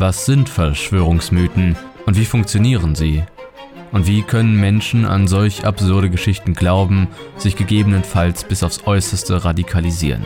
Was 0.00 0.26
sind 0.26 0.48
Verschwörungsmythen 0.48 1.76
und 2.06 2.16
wie 2.16 2.24
funktionieren 2.24 2.94
sie? 2.94 3.24
Und 3.90 4.06
wie 4.06 4.22
können 4.22 4.60
Menschen 4.60 5.04
an 5.04 5.26
solch 5.26 5.64
absurde 5.64 6.08
Geschichten 6.08 6.54
glauben, 6.54 7.08
sich 7.36 7.56
gegebenenfalls 7.56 8.44
bis 8.44 8.62
aufs 8.62 8.86
äußerste 8.86 9.44
radikalisieren? 9.44 10.24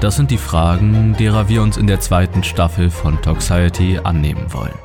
Das 0.00 0.14
sind 0.14 0.30
die 0.30 0.38
Fragen, 0.38 1.16
derer 1.18 1.48
wir 1.48 1.62
uns 1.62 1.76
in 1.76 1.88
der 1.88 1.98
zweiten 1.98 2.44
Staffel 2.44 2.88
von 2.88 3.20
Toxiety 3.20 3.98
annehmen 4.04 4.52
wollen. 4.52 4.78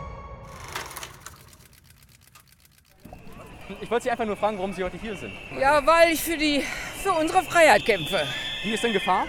Ich 3.81 3.91
wollte 3.91 4.05
Sie 4.05 4.09
einfach 4.09 4.25
nur 4.25 4.35
fragen, 4.35 4.57
warum 4.57 4.73
Sie 4.73 4.83
heute 4.83 4.97
hier 4.97 5.15
sind. 5.15 5.31
Ja, 5.59 5.85
weil 5.85 6.11
ich 6.11 6.21
für, 6.21 6.37
die, 6.37 6.63
für 7.03 7.11
unsere 7.11 7.43
Freiheit 7.43 7.85
kämpfe. 7.85 8.21
Die 8.63 8.71
ist 8.71 8.83
in 8.83 8.93
Gefahr? 8.93 9.25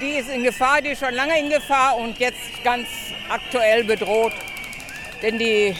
Die 0.00 0.12
ist 0.12 0.30
in 0.30 0.44
Gefahr, 0.44 0.80
die 0.80 0.90
ist 0.90 1.00
schon 1.00 1.14
lange 1.14 1.36
in 1.40 1.50
Gefahr 1.50 1.96
und 1.96 2.18
jetzt 2.20 2.62
ganz 2.62 2.86
aktuell 3.28 3.82
bedroht. 3.82 4.32
Denn 5.22 5.38
die 5.38 5.74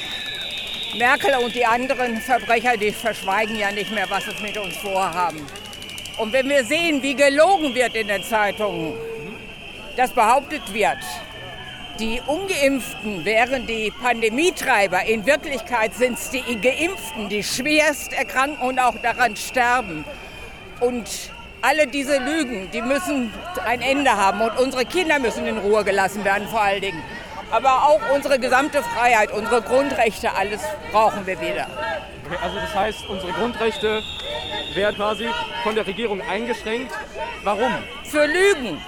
Merkel 0.97 1.36
und 1.36 1.55
die 1.55 1.64
anderen 1.64 2.20
Verbrecher, 2.20 2.77
die 2.77 2.91
verschweigen 2.91 3.56
ja 3.56 3.70
nicht 3.70 3.92
mehr, 3.92 4.11
was 4.11 4.27
es 4.27 4.41
mit 4.41 4.58
uns 4.58 4.77
vorhaben. 4.78 5.46
Und 6.16 6.33
wenn 6.33 6.48
wir 6.48 6.64
sehen, 6.64 7.00
wie 7.00 7.14
gelogen 7.14 7.77
wird 7.77 7.94
in 7.94 8.08
den 8.08 8.24
Zeitungen, 8.24 8.94
dass 9.96 10.11
behauptet 10.11 10.72
wird, 10.72 10.98
die 12.00 12.20
Ungeimpften 12.27 13.24
wären 13.24 13.66
die 13.69 13.92
Pandemietreiber. 14.02 15.05
In 15.05 15.27
Wirklichkeit 15.27 15.94
sind 15.94 16.19
es 16.19 16.30
die 16.30 16.42
Geimpften, 16.61 17.28
die 17.28 17.44
schwerst 17.44 18.12
erkranken 18.12 18.66
und 18.66 18.80
auch 18.80 18.96
daran 19.00 19.36
sterben. 19.36 20.05
Und 20.80 21.08
alle 21.63 21.86
diese 21.86 22.19
Lügen, 22.19 22.70
die 22.73 22.83
müssen 22.83 23.33
ein 23.64 23.80
Ende 23.80 24.13
haben. 24.13 24.41
Und 24.41 24.58
unsere 24.58 24.85
Kinder 24.85 25.19
müssen 25.19 25.46
in 25.46 25.58
Ruhe 25.58 25.85
gelassen 25.85 26.24
werden, 26.24 26.48
vor 26.48 26.61
allen 26.61 26.80
Dingen. 26.80 27.02
Aber 27.51 27.85
auch 27.85 28.01
unsere 28.14 28.39
gesamte 28.39 28.83
Freiheit, 28.83 29.33
unsere 29.33 29.63
Grundrechte, 29.63 30.35
alles 30.35 30.61
brauchen 30.92 31.27
wir 31.27 31.41
wieder. 31.41 31.67
Okay, 32.27 32.39
also 32.42 32.57
das 32.57 32.74
heißt, 32.74 33.07
unsere 33.08 33.33
Grundrechte 33.33 34.02
werden 34.74 34.96
quasi 34.96 35.29
von 35.63 35.74
der 35.74 35.86
Regierung 35.86 36.20
eingeschränkt. 36.20 36.92
Warum? 37.42 37.73
Für 38.05 38.27
Lügen 38.27 38.79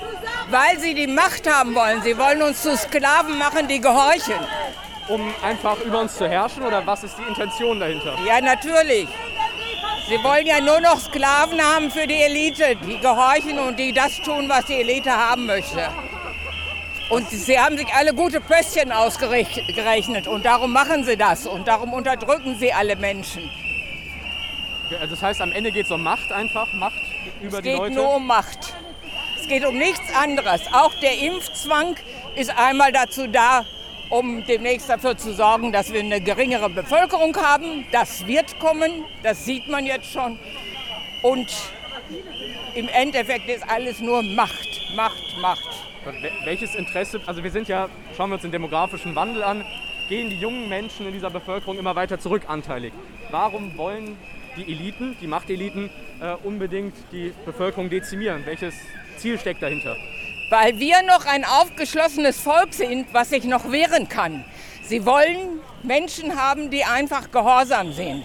weil 0.50 0.78
sie 0.78 0.94
die 0.94 1.06
Macht 1.06 1.48
haben 1.50 1.74
wollen. 1.74 2.02
Sie 2.02 2.16
wollen 2.18 2.42
uns 2.42 2.62
zu 2.62 2.76
Sklaven 2.76 3.38
machen, 3.38 3.68
die 3.68 3.80
gehorchen. 3.80 4.34
Um 5.08 5.32
einfach 5.42 5.80
über 5.80 6.00
uns 6.00 6.16
zu 6.16 6.28
herrschen 6.28 6.62
oder 6.62 6.86
was 6.86 7.02
ist 7.04 7.16
die 7.18 7.28
Intention 7.28 7.80
dahinter? 7.80 8.16
Ja, 8.26 8.40
natürlich. 8.40 9.08
Sie 10.10 10.24
wollen 10.24 10.44
ja 10.44 10.60
nur 10.60 10.80
noch 10.80 10.98
Sklaven 10.98 11.62
haben 11.62 11.88
für 11.88 12.04
die 12.04 12.20
Elite, 12.20 12.74
die 12.84 12.98
gehorchen 12.98 13.60
und 13.60 13.78
die 13.78 13.92
das 13.92 14.16
tun, 14.22 14.48
was 14.48 14.64
die 14.64 14.74
Elite 14.74 15.12
haben 15.12 15.46
möchte. 15.46 15.88
Und 17.10 17.30
sie 17.30 17.56
haben 17.56 17.78
sich 17.78 17.86
alle 17.94 18.12
gute 18.12 18.40
Pöstchen 18.40 18.90
ausgerechnet 18.90 20.26
und 20.26 20.44
darum 20.44 20.72
machen 20.72 21.04
sie 21.04 21.16
das 21.16 21.46
und 21.46 21.68
darum 21.68 21.92
unterdrücken 21.92 22.58
sie 22.58 22.72
alle 22.72 22.96
Menschen. 22.96 23.48
Also 25.00 25.14
das 25.14 25.22
heißt, 25.22 25.40
am 25.40 25.52
Ende 25.52 25.70
geht 25.70 25.86
es 25.86 25.92
um 25.92 26.02
Macht 26.02 26.32
einfach, 26.32 26.72
Macht 26.72 27.00
über 27.40 27.58
es 27.58 27.62
die 27.62 27.70
Leute? 27.70 27.84
Es 27.84 27.88
geht 27.90 27.96
nur 27.96 28.14
um 28.16 28.26
Macht 28.26 28.74
geht 29.50 29.66
um 29.66 29.76
nichts 29.76 30.14
anderes. 30.14 30.62
Auch 30.72 30.94
der 31.02 31.18
Impfzwang 31.18 31.96
ist 32.36 32.56
einmal 32.56 32.92
dazu 32.92 33.26
da, 33.26 33.66
um 34.10 34.44
demnächst 34.44 34.88
dafür 34.88 35.16
zu 35.16 35.32
sorgen, 35.32 35.72
dass 35.72 35.92
wir 35.92 36.00
eine 36.00 36.20
geringere 36.20 36.68
Bevölkerung 36.68 37.34
haben. 37.36 37.86
Das 37.92 38.26
wird 38.26 38.58
kommen, 38.58 39.04
das 39.22 39.44
sieht 39.44 39.68
man 39.68 39.86
jetzt 39.86 40.10
schon. 40.10 40.38
Und 41.22 41.48
im 42.74 42.88
Endeffekt 42.88 43.48
ist 43.48 43.68
alles 43.68 44.00
nur 44.00 44.22
Macht, 44.22 44.68
Macht, 44.96 45.36
Macht. 45.40 45.68
Welches 46.44 46.74
Interesse, 46.74 47.20
also 47.26 47.44
wir 47.44 47.50
sind 47.50 47.68
ja, 47.68 47.88
schauen 48.16 48.30
wir 48.30 48.34
uns 48.34 48.42
den 48.42 48.52
demografischen 48.52 49.14
Wandel 49.14 49.42
an, 49.42 49.64
gehen 50.08 50.30
die 50.30 50.40
jungen 50.40 50.68
Menschen 50.68 51.06
in 51.06 51.12
dieser 51.12 51.30
Bevölkerung 51.30 51.78
immer 51.78 51.94
weiter 51.94 52.18
zurück 52.18 52.42
anteilig. 52.48 52.92
Warum 53.30 53.76
wollen 53.76 54.16
die 54.56 54.62
Eliten, 54.62 55.16
die 55.20 55.28
Machteliten, 55.28 55.90
äh, 56.20 56.34
unbedingt 56.42 56.94
die 57.12 57.32
Bevölkerung 57.44 57.90
dezimieren? 57.90 58.44
Welches 58.44 58.74
Ziel 59.18 59.38
steckt 59.38 59.62
dahinter? 59.62 59.96
Weil 60.50 60.78
wir 60.80 61.02
noch 61.02 61.26
ein 61.26 61.44
aufgeschlossenes 61.44 62.40
Volk 62.40 62.74
sind, 62.74 63.06
was 63.14 63.30
sich 63.30 63.44
noch 63.44 63.70
wehren 63.70 64.08
kann. 64.08 64.44
Sie 64.82 65.06
wollen 65.06 65.60
Menschen 65.84 66.36
haben, 66.36 66.70
die 66.70 66.84
einfach 66.84 67.30
gehorsam 67.30 67.92
sind. 67.92 68.24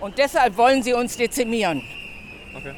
Und 0.00 0.18
deshalb 0.18 0.56
wollen 0.56 0.82
sie 0.82 0.92
uns 0.92 1.16
dezimieren. 1.16 1.82
Okay. 2.56 2.74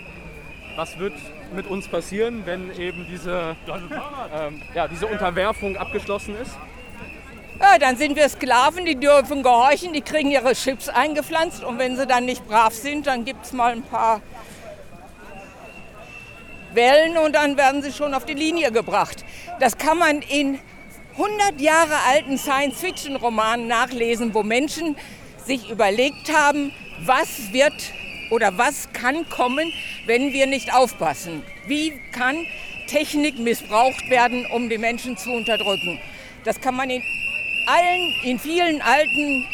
Was 0.76 0.98
wird 0.98 1.14
mit 1.54 1.66
uns 1.66 1.88
passieren, 1.88 2.44
wenn 2.44 2.70
eben 2.78 3.06
diese, 3.10 3.56
ähm, 3.66 4.62
ja, 4.74 4.88
diese 4.88 5.06
Unterwerfung 5.06 5.76
abgeschlossen 5.76 6.36
ist? 6.36 6.52
Ja, 7.60 7.78
dann 7.78 7.96
sind 7.96 8.16
wir 8.16 8.28
Sklaven, 8.28 8.84
die 8.84 8.96
dürfen 8.96 9.42
gehorchen, 9.42 9.92
die 9.92 10.00
kriegen 10.00 10.30
ihre 10.30 10.52
Chips 10.52 10.88
eingepflanzt 10.88 11.62
und 11.62 11.78
wenn 11.78 11.96
sie 11.96 12.06
dann 12.06 12.24
nicht 12.24 12.46
brav 12.48 12.74
sind, 12.74 13.06
dann 13.06 13.24
gibt 13.24 13.46
es 13.46 13.52
mal 13.52 13.72
ein 13.72 13.82
paar 13.82 14.20
Wellen 16.74 17.18
und 17.18 17.34
dann 17.34 17.56
werden 17.56 17.82
sie 17.82 17.92
schon 17.92 18.14
auf 18.14 18.24
die 18.24 18.34
Linie 18.34 18.72
gebracht. 18.72 19.24
Das 19.60 19.76
kann 19.76 19.98
man 19.98 20.22
in 20.22 20.58
100 21.12 21.60
Jahre 21.60 21.96
alten 22.08 22.38
Science-Fiction-Romanen 22.38 23.66
nachlesen, 23.66 24.32
wo 24.34 24.42
Menschen 24.42 24.96
sich 25.44 25.70
überlegt 25.70 26.32
haben, 26.32 26.72
was 27.04 27.52
wird 27.52 27.74
oder 28.30 28.56
was 28.56 28.92
kann 28.92 29.28
kommen, 29.28 29.72
wenn 30.06 30.32
wir 30.32 30.46
nicht 30.46 30.72
aufpassen. 30.74 31.42
Wie 31.66 31.92
kann 32.12 32.46
Technik 32.86 33.38
missbraucht 33.38 34.08
werden, 34.08 34.46
um 34.46 34.68
die 34.68 34.78
Menschen 34.78 35.16
zu 35.16 35.30
unterdrücken? 35.30 35.98
Das 36.44 36.60
kann 36.60 36.76
man 36.76 36.88
in 36.88 37.02
allen, 37.66 38.14
in 38.24 38.38
vielen 38.38 38.80
alten 38.80 39.46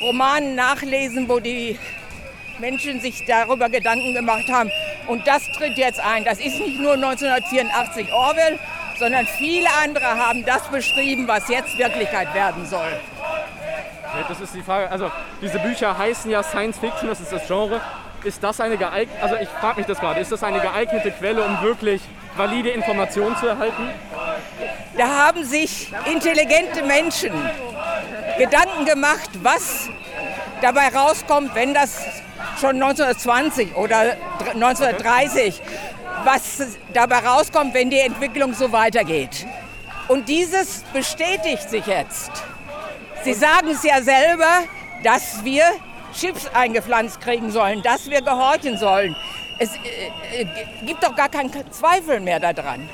Romanen 0.00 0.54
nachlesen, 0.54 1.28
wo 1.28 1.40
die 1.40 1.78
Menschen 2.58 3.00
sich 3.00 3.24
darüber 3.26 3.68
Gedanken 3.68 4.14
gemacht 4.14 4.48
haben. 4.48 4.70
Und 5.06 5.26
das 5.26 5.42
tritt 5.52 5.78
jetzt 5.78 6.00
ein. 6.00 6.24
Das 6.24 6.38
ist 6.38 6.58
nicht 6.58 6.78
nur 6.80 6.94
1984 6.94 8.12
Orwell, 8.12 8.58
sondern 8.98 9.26
viele 9.26 9.68
andere 9.82 10.06
haben 10.06 10.44
das 10.44 10.62
beschrieben, 10.68 11.28
was 11.28 11.48
jetzt 11.48 11.76
Wirklichkeit 11.78 12.32
werden 12.34 12.66
soll. 12.66 13.00
Das 14.28 14.40
ist 14.40 14.54
die 14.54 14.62
Frage. 14.62 14.90
Also 14.90 15.10
diese 15.42 15.58
Bücher 15.58 15.96
heißen 15.96 16.30
ja 16.30 16.42
Science 16.42 16.78
Fiction, 16.78 17.08
das 17.08 17.20
ist 17.20 17.32
das 17.32 17.46
Genre. 17.46 17.80
Ist 18.24 18.42
das 18.42 18.60
eine 18.60 18.76
geeignete, 18.76 19.22
also 19.22 19.36
ich 19.36 19.48
frage 19.48 19.78
mich 19.78 19.86
das 19.86 20.00
gerade, 20.00 20.20
ist 20.20 20.32
das 20.32 20.42
eine 20.42 20.58
geeignete 20.58 21.12
Quelle, 21.12 21.42
um 21.42 21.60
wirklich 21.62 22.02
valide 22.36 22.70
Informationen 22.70 23.36
zu 23.36 23.46
erhalten? 23.46 23.88
Da 24.96 25.06
haben 25.06 25.44
sich 25.44 25.92
intelligente 26.10 26.82
Menschen 26.82 27.32
Gedanken 28.38 28.84
gemacht, 28.84 29.30
was 29.42 29.88
dabei 30.62 30.88
rauskommt, 30.88 31.54
wenn 31.54 31.74
das 31.74 32.22
schon 32.60 32.82
1920 32.82 33.76
oder 33.76 34.16
1930, 34.54 35.60
was 36.24 36.78
dabei 36.92 37.18
rauskommt, 37.18 37.74
wenn 37.74 37.90
die 37.90 37.98
Entwicklung 37.98 38.54
so 38.54 38.72
weitergeht. 38.72 39.46
Und 40.08 40.28
dieses 40.28 40.82
bestätigt 40.92 41.68
sich 41.68 41.86
jetzt. 41.86 42.30
Sie 43.24 43.34
sagen 43.34 43.68
es 43.70 43.82
ja 43.82 44.00
selber, 44.02 44.64
dass 45.02 45.44
wir 45.44 45.64
Chips 46.14 46.48
eingepflanzt 46.54 47.20
kriegen 47.20 47.50
sollen, 47.50 47.82
dass 47.82 48.08
wir 48.08 48.22
gehorchen 48.22 48.78
sollen. 48.78 49.16
Es 49.58 49.70
äh, 49.74 50.42
äh 50.42 50.46
gibt 50.86 51.02
doch 51.02 51.14
gar 51.14 51.28
keinen 51.28 51.50
Zweifel 51.72 52.20
mehr 52.20 52.40
daran. 52.40 52.88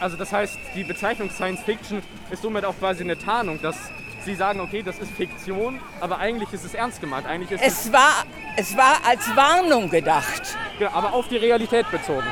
Also 0.00 0.16
das 0.16 0.32
heißt, 0.32 0.58
die 0.74 0.84
Bezeichnung 0.84 1.30
Science 1.30 1.60
Fiction 1.62 2.02
ist 2.30 2.42
somit 2.42 2.64
auch 2.64 2.76
quasi 2.78 3.04
eine 3.04 3.16
Tarnung, 3.16 3.60
dass 3.62 3.76
Sie 4.26 4.34
sagen, 4.34 4.58
okay, 4.58 4.82
das 4.82 4.98
ist 4.98 5.12
Fiktion, 5.12 5.78
aber 6.00 6.18
eigentlich 6.18 6.52
ist 6.52 6.64
es 6.64 6.74
ernst 6.74 7.00
gemeint. 7.00 7.28
Eigentlich 7.28 7.52
ist 7.52 7.64
es, 7.64 7.92
war, 7.92 8.24
es 8.56 8.76
war 8.76 8.96
als 9.08 9.24
Warnung 9.36 9.88
gedacht. 9.88 10.42
Ja, 10.80 10.90
aber 10.92 11.14
auf 11.14 11.28
die 11.28 11.36
Realität 11.36 11.88
bezogen. 11.92 12.26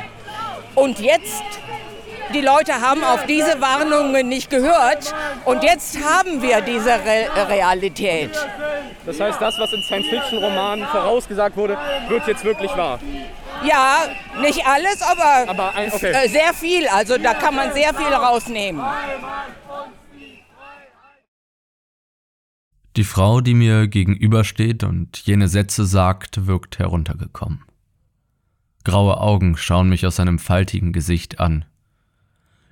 Und 0.74 0.98
jetzt, 0.98 1.44
die 2.34 2.40
Leute 2.40 2.80
haben 2.80 3.04
auf 3.04 3.26
diese 3.26 3.60
Warnungen 3.60 4.28
nicht 4.28 4.50
gehört 4.50 5.14
und 5.44 5.62
jetzt 5.62 5.96
haben 6.04 6.42
wir 6.42 6.62
diese 6.62 6.90
Re 6.90 7.28
Realität. 7.48 8.32
Das 9.06 9.20
heißt, 9.20 9.40
das, 9.40 9.56
was 9.60 9.72
in 9.72 9.82
Science-Fiction-Romanen 9.84 10.88
vorausgesagt 10.88 11.56
wurde, 11.56 11.78
wird 12.08 12.26
jetzt 12.26 12.44
wirklich 12.44 12.76
wahr. 12.76 12.98
Ja, 13.62 13.98
nicht 14.40 14.66
alles, 14.66 15.00
aber, 15.00 15.48
aber 15.48 15.74
ein, 15.76 15.92
okay. 15.92 16.10
Äh, 16.10 16.28
sehr 16.28 16.52
viel. 16.54 16.88
Also 16.88 17.18
da 17.18 17.34
kann 17.34 17.54
man 17.54 17.72
sehr 17.72 17.94
viel 17.94 18.12
rausnehmen. 18.12 18.84
Die 22.96 23.04
Frau, 23.04 23.40
die 23.40 23.54
mir 23.54 23.88
gegenübersteht 23.88 24.84
und 24.84 25.18
jene 25.18 25.48
Sätze 25.48 25.84
sagt, 25.84 26.46
wirkt 26.46 26.78
heruntergekommen. 26.78 27.64
Graue 28.84 29.20
Augen 29.20 29.56
schauen 29.56 29.88
mich 29.88 30.06
aus 30.06 30.20
einem 30.20 30.38
faltigen 30.38 30.92
Gesicht 30.92 31.40
an. 31.40 31.64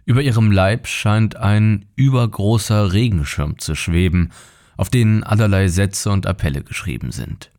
Über 0.04 0.22
ihrem 0.22 0.52
Leib 0.52 0.86
scheint 0.86 1.36
ein 1.36 1.86
übergroßer 1.96 2.92
Regenschirm 2.92 3.58
zu 3.58 3.74
schweben, 3.74 4.30
auf 4.76 4.90
denen 4.90 5.24
allerlei 5.24 5.69
Sätze 5.69 6.10
und 6.10 6.26
Appelle 6.26 6.62
geschrieben 6.62 7.10
sind. 7.10 7.50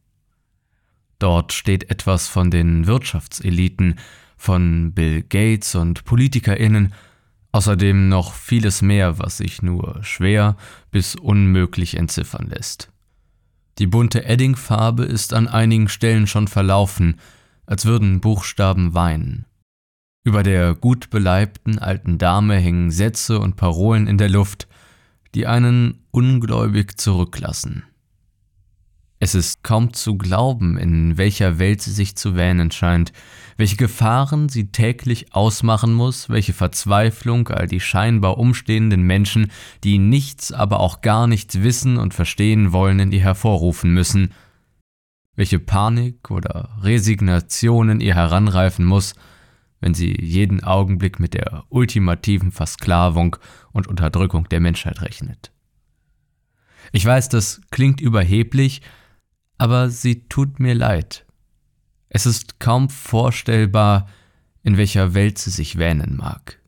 Dort 1.20 1.54
steht 1.54 1.90
etwas 1.90 2.28
von 2.28 2.52
den 2.52 2.88
Wirtschaftseliten, 2.88 4.00
von 4.38 4.94
Bill 4.94 5.24
Gates 5.24 5.76
und 5.76 6.04
Politikerinnen 6.06 6.94
Außerdem 7.54 8.10
noch 8.10 8.34
vieles 8.34 8.82
mehr, 8.82 9.20
was 9.20 9.38
sich 9.38 9.62
nur 9.62 10.04
schwer 10.04 10.58
bis 10.92 11.16
unmöglich 11.16 11.96
entziffern 11.96 12.48
lässt. 12.50 12.92
Die 13.78 13.88
bunte 13.88 14.26
Eddingfarbe 14.26 15.04
ist 15.04 15.34
an 15.34 15.48
einigen 15.48 15.88
Stellen 15.88 16.28
schon 16.28 16.48
verlaufen, 16.48 17.20
als 17.66 17.86
würden 17.86 18.22
Buchstaben 18.22 18.96
weinen. 18.96 19.46
Über 20.26 20.42
der 20.42 20.74
gut 20.74 21.12
beleibten 21.12 21.78
alten 21.78 22.18
Dame 22.18 22.56
hängen 22.56 22.90
Sätze 22.90 23.40
und 23.40 23.56
Parolen 23.56 24.08
in 24.08 24.18
der 24.18 24.30
Luft, 24.30 24.68
die 25.36 25.46
einen 25.46 26.00
ungläubig 26.12 26.98
zurücklassen. 27.00 27.84
Es 29.24 29.36
ist 29.36 29.64
kaum 29.64 29.94
zu 29.94 30.18
glauben, 30.18 30.78
in 30.78 31.18
welcher 31.18 31.58
Welt 31.58 31.82
sie 31.82 31.92
sich 31.92 32.18
zu 32.18 32.36
wähnen 32.36 32.72
scheint, 32.72 33.14
welche 33.56 33.78
Gefahren 33.78 34.50
sie 34.50 34.74
täglich 34.74 35.34
ausmachen 35.34 35.94
muss, 35.94 36.28
welche 36.28 36.52
Verzweiflung 36.52 37.48
all 37.48 37.66
die 37.66 37.80
scheinbar 37.80 38.38
umstehenden 38.38 39.04
Menschen, 39.04 39.50
die 39.86 39.98
nichts, 39.98 40.52
aber 40.52 40.82
auch 40.82 41.00
gar 41.00 41.28
nichts 41.28 41.64
wissen 41.64 41.96
und 41.96 42.14
verstehen 42.14 42.74
wollen, 42.74 43.00
in 43.00 43.14
ihr 43.14 43.22
hervorrufen 43.22 43.94
müssen, 43.94 44.34
welche 45.38 45.60
Panik 45.60 46.30
oder 46.30 46.78
Resignation 46.82 47.88
in 47.88 48.02
ihr 48.02 48.16
heranreifen 48.16 48.84
muss, 48.84 49.16
wenn 49.80 49.94
sie 49.94 50.20
jeden 50.20 50.66
Augenblick 50.66 51.22
mit 51.22 51.34
der 51.34 51.64
ultimativen 51.70 52.52
Versklavung 52.52 53.38
und 53.72 53.88
Unterdrückung 53.88 54.50
der 54.50 54.60
Menschheit 54.60 55.02
rechnet. 55.02 55.54
Ich 56.92 57.06
weiß, 57.06 57.30
das 57.30 57.62
klingt 57.72 58.02
überheblich, 58.02 58.82
aber 59.58 59.90
sie 59.90 60.28
tut 60.28 60.60
mir 60.60 60.76
leid. 60.76 61.26
Es 62.10 62.26
ist 62.26 62.60
kaum 62.60 62.90
vorstellbar, 62.90 64.08
in 64.62 64.78
welcher 64.78 65.14
Welt 65.14 65.38
sie 65.38 65.50
sich 65.50 65.78
wähnen 65.78 66.16
mag. 66.16 66.60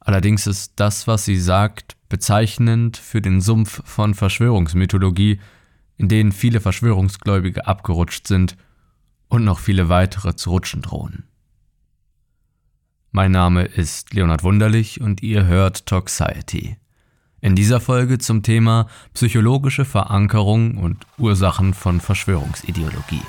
Allerdings 0.00 0.46
ist 0.46 0.72
das, 0.76 1.06
was 1.06 1.24
sie 1.24 1.38
sagt, 1.38 1.96
bezeichnend 2.08 2.96
für 2.96 3.20
den 3.20 3.40
Sumpf 3.40 3.82
von 3.84 4.14
Verschwörungsmythologie, 4.14 5.40
in 5.96 6.08
denen 6.08 6.32
viele 6.32 6.60
Verschwörungsgläubige 6.60 7.66
abgerutscht 7.66 8.26
sind 8.26 8.56
und 9.28 9.44
noch 9.44 9.58
viele 9.58 9.88
weitere 9.88 10.34
zu 10.34 10.50
rutschen 10.50 10.82
drohen. 10.82 11.24
Mein 13.12 13.32
Name 13.32 13.64
ist 13.64 14.14
Leonhard 14.14 14.42
Wunderlich 14.42 15.00
und 15.00 15.22
ihr 15.22 15.46
hört 15.46 15.86
Toxiety. 15.86 16.79
In 17.42 17.56
dieser 17.56 17.80
Folge 17.80 18.18
zum 18.18 18.42
Thema 18.42 18.86
psychologische 19.14 19.84
Verankerung 19.84 20.76
und 20.76 20.98
Ursachen 21.18 21.72
von 21.72 22.00
Verschwörungsideologie. 22.00 23.22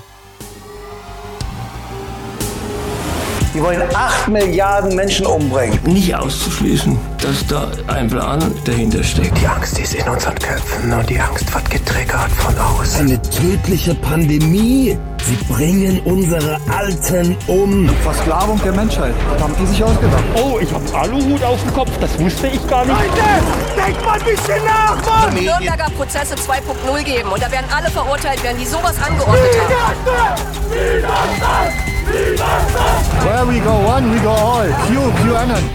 Die 3.54 3.62
wollen 3.62 3.82
8 3.94 4.30
Milliarden 4.30 4.96
Menschen 4.96 5.26
umbringen. 5.26 5.78
Nicht 5.84 6.16
auszuschließen, 6.16 6.98
dass 7.22 7.46
da 7.48 7.70
ein 7.88 8.08
Plan 8.08 8.40
dahinter 8.64 9.04
steckt. 9.04 9.38
Die 9.38 9.46
Angst 9.46 9.78
ist 9.78 9.94
in 9.94 10.08
unseren 10.08 10.36
Köpfen 10.36 10.94
und 10.94 11.10
die 11.10 11.20
Angst 11.20 11.54
wird 11.54 11.70
getriggert 11.70 12.32
von 12.32 12.58
außen. 12.58 13.08
Eine 13.08 13.22
tödliche 13.22 13.94
Pandemie. 13.96 14.98
Sie 15.26 15.36
bringen 15.54 16.00
unsere 16.06 16.58
Alten 16.74 17.36
um. 17.48 17.90
Versklavung 18.04 18.60
der 18.64 18.72
Menschheit. 18.72 19.14
Das 19.34 19.44
haben 19.44 19.54
die 19.60 19.66
sich 19.66 19.84
ausgedacht. 19.84 20.24
Oh, 20.36 20.58
ich 20.60 20.72
hab 20.74 20.82
Aluhut 20.96 21.44
auf 21.44 21.62
dem 21.62 21.74
Kopf. 21.74 21.92
Das 22.00 22.18
wusste 22.20 22.48
ich 22.48 22.68
gar 22.68 22.86
nicht. 22.86 22.98
Leute, 22.98 23.86
denkt 23.86 24.06
mal 24.06 24.14
ein 24.14 24.24
bisschen 24.24 24.64
nach, 24.66 25.06
Mann! 25.06 25.34
Nürnberger 25.34 25.92
Prozesse 25.98 26.36
2.0 26.36 27.04
geben 27.04 27.30
und 27.30 27.42
da 27.44 27.52
werden 27.52 27.68
alle 27.76 27.92
verurteilt 27.92 28.42
werden, 28.44 28.58
die 28.58 28.66
sowas 28.66 28.96
angeordnet 29.06 29.52
haben. 29.70 30.42
Widerstand! 30.72 31.91
Where 32.08 33.46
we 33.46 33.60
go 33.60 33.76
one, 33.86 34.12
we 34.12 34.20
go 34.20 34.32
all. 34.32 34.68
Q, 34.88 35.12
QAnon. 35.24 35.70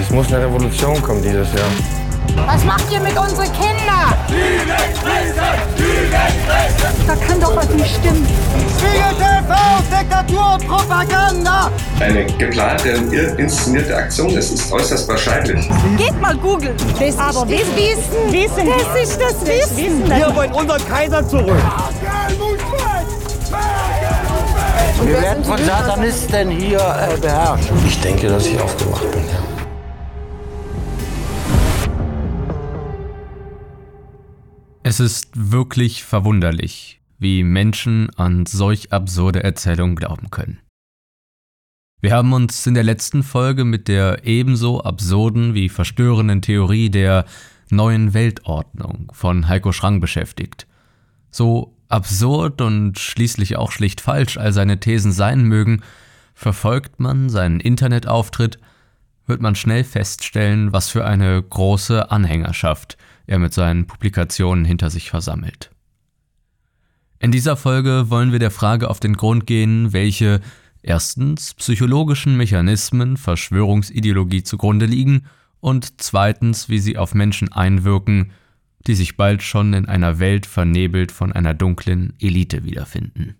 Es 0.00 0.10
muss 0.10 0.26
eine 0.32 0.44
Revolution 0.44 1.00
kommen 1.02 1.22
dieses 1.22 1.52
Jahr. 1.52 1.68
Was 2.46 2.64
macht 2.64 2.90
ihr 2.90 2.98
mit 3.00 3.16
unseren 3.16 3.50
Kindern? 3.52 4.12
Da 7.06 7.14
kann 7.16 7.40
doch 7.40 7.54
was 7.54 7.68
nicht 7.68 7.94
stimmen. 7.96 8.26
Spiegel 8.76 9.14
TV, 9.16 9.54
Diktatur 9.90 10.54
und 10.54 10.66
Propaganda. 10.68 11.70
Eine 12.00 12.24
geplante, 12.24 12.88
inszenierte 13.38 13.96
Aktion, 13.96 14.36
es 14.36 14.50
ist 14.50 14.72
äußerst 14.72 15.08
wahrscheinlich. 15.08 15.68
Geht 15.96 16.20
mal 16.20 16.36
googeln. 16.36 16.76
Das 16.98 17.16
Aber 17.18 17.48
ist 17.48 17.62
das 17.62 17.76
Wissen. 17.76 18.32
Wissen. 18.32 18.68
Das 18.68 19.02
ist 19.02 19.20
das 19.20 19.46
Wissen. 19.46 20.08
Wir 20.08 20.34
wollen 20.34 20.52
unseren 20.52 20.84
Kaiser 20.88 21.26
zurück. 21.28 21.62
Wir 25.06 25.20
werden 25.20 25.44
von 25.44 25.58
Satanisten 25.58 26.50
hier 26.50 26.78
äh, 26.78 27.20
beherrscht. 27.20 27.70
Ich 27.86 28.00
denke, 28.00 28.26
dass 28.28 28.46
ich 28.46 28.58
aufgewacht 28.58 29.10
bin, 29.12 29.20
ja. 29.26 29.42
Es 34.82 35.00
ist 35.00 35.28
wirklich 35.34 36.04
verwunderlich, 36.04 37.02
wie 37.18 37.42
Menschen 37.42 38.08
an 38.16 38.46
solch 38.46 38.92
absurde 38.92 39.44
Erzählungen 39.44 39.94
glauben 39.94 40.30
können. 40.30 40.60
Wir 42.00 42.12
haben 42.12 42.32
uns 42.32 42.66
in 42.66 42.72
der 42.72 42.84
letzten 42.84 43.22
Folge 43.22 43.64
mit 43.64 43.88
der 43.88 44.24
ebenso 44.24 44.82
absurden 44.84 45.52
wie 45.52 45.68
verstörenden 45.68 46.40
Theorie 46.40 46.88
der 46.88 47.26
neuen 47.68 48.14
Weltordnung 48.14 49.12
von 49.12 49.48
Heiko 49.48 49.72
Schrang 49.72 50.00
beschäftigt. 50.00 50.66
So 51.30 51.73
absurd 51.88 52.60
und 52.60 52.98
schließlich 52.98 53.56
auch 53.56 53.72
schlicht 53.72 54.00
falsch 54.00 54.36
all 54.36 54.52
seine 54.52 54.80
Thesen 54.80 55.12
sein 55.12 55.44
mögen, 55.44 55.82
verfolgt 56.34 57.00
man 57.00 57.28
seinen 57.28 57.60
Internetauftritt, 57.60 58.58
wird 59.26 59.40
man 59.40 59.54
schnell 59.54 59.84
feststellen, 59.84 60.72
was 60.72 60.88
für 60.88 61.04
eine 61.04 61.42
große 61.42 62.10
Anhängerschaft 62.10 62.96
er 63.26 63.38
mit 63.38 63.54
seinen 63.54 63.86
Publikationen 63.86 64.64
hinter 64.64 64.90
sich 64.90 65.08
versammelt. 65.10 65.70
In 67.18 67.32
dieser 67.32 67.56
Folge 67.56 68.10
wollen 68.10 68.32
wir 68.32 68.38
der 68.38 68.50
Frage 68.50 68.90
auf 68.90 69.00
den 69.00 69.16
Grund 69.16 69.46
gehen, 69.46 69.92
welche 69.92 70.40
erstens 70.82 71.54
psychologischen 71.54 72.36
Mechanismen 72.36 73.16
Verschwörungsideologie 73.16 74.42
zugrunde 74.42 74.84
liegen 74.84 75.26
und 75.60 76.02
zweitens, 76.02 76.68
wie 76.68 76.78
sie 76.78 76.98
auf 76.98 77.14
Menschen 77.14 77.50
einwirken, 77.50 78.32
die 78.86 78.94
sich 78.94 79.16
bald 79.16 79.42
schon 79.42 79.72
in 79.72 79.86
einer 79.86 80.18
Welt 80.18 80.46
vernebelt 80.46 81.12
von 81.12 81.32
einer 81.32 81.54
dunklen 81.54 82.14
Elite 82.20 82.64
wiederfinden. 82.64 83.36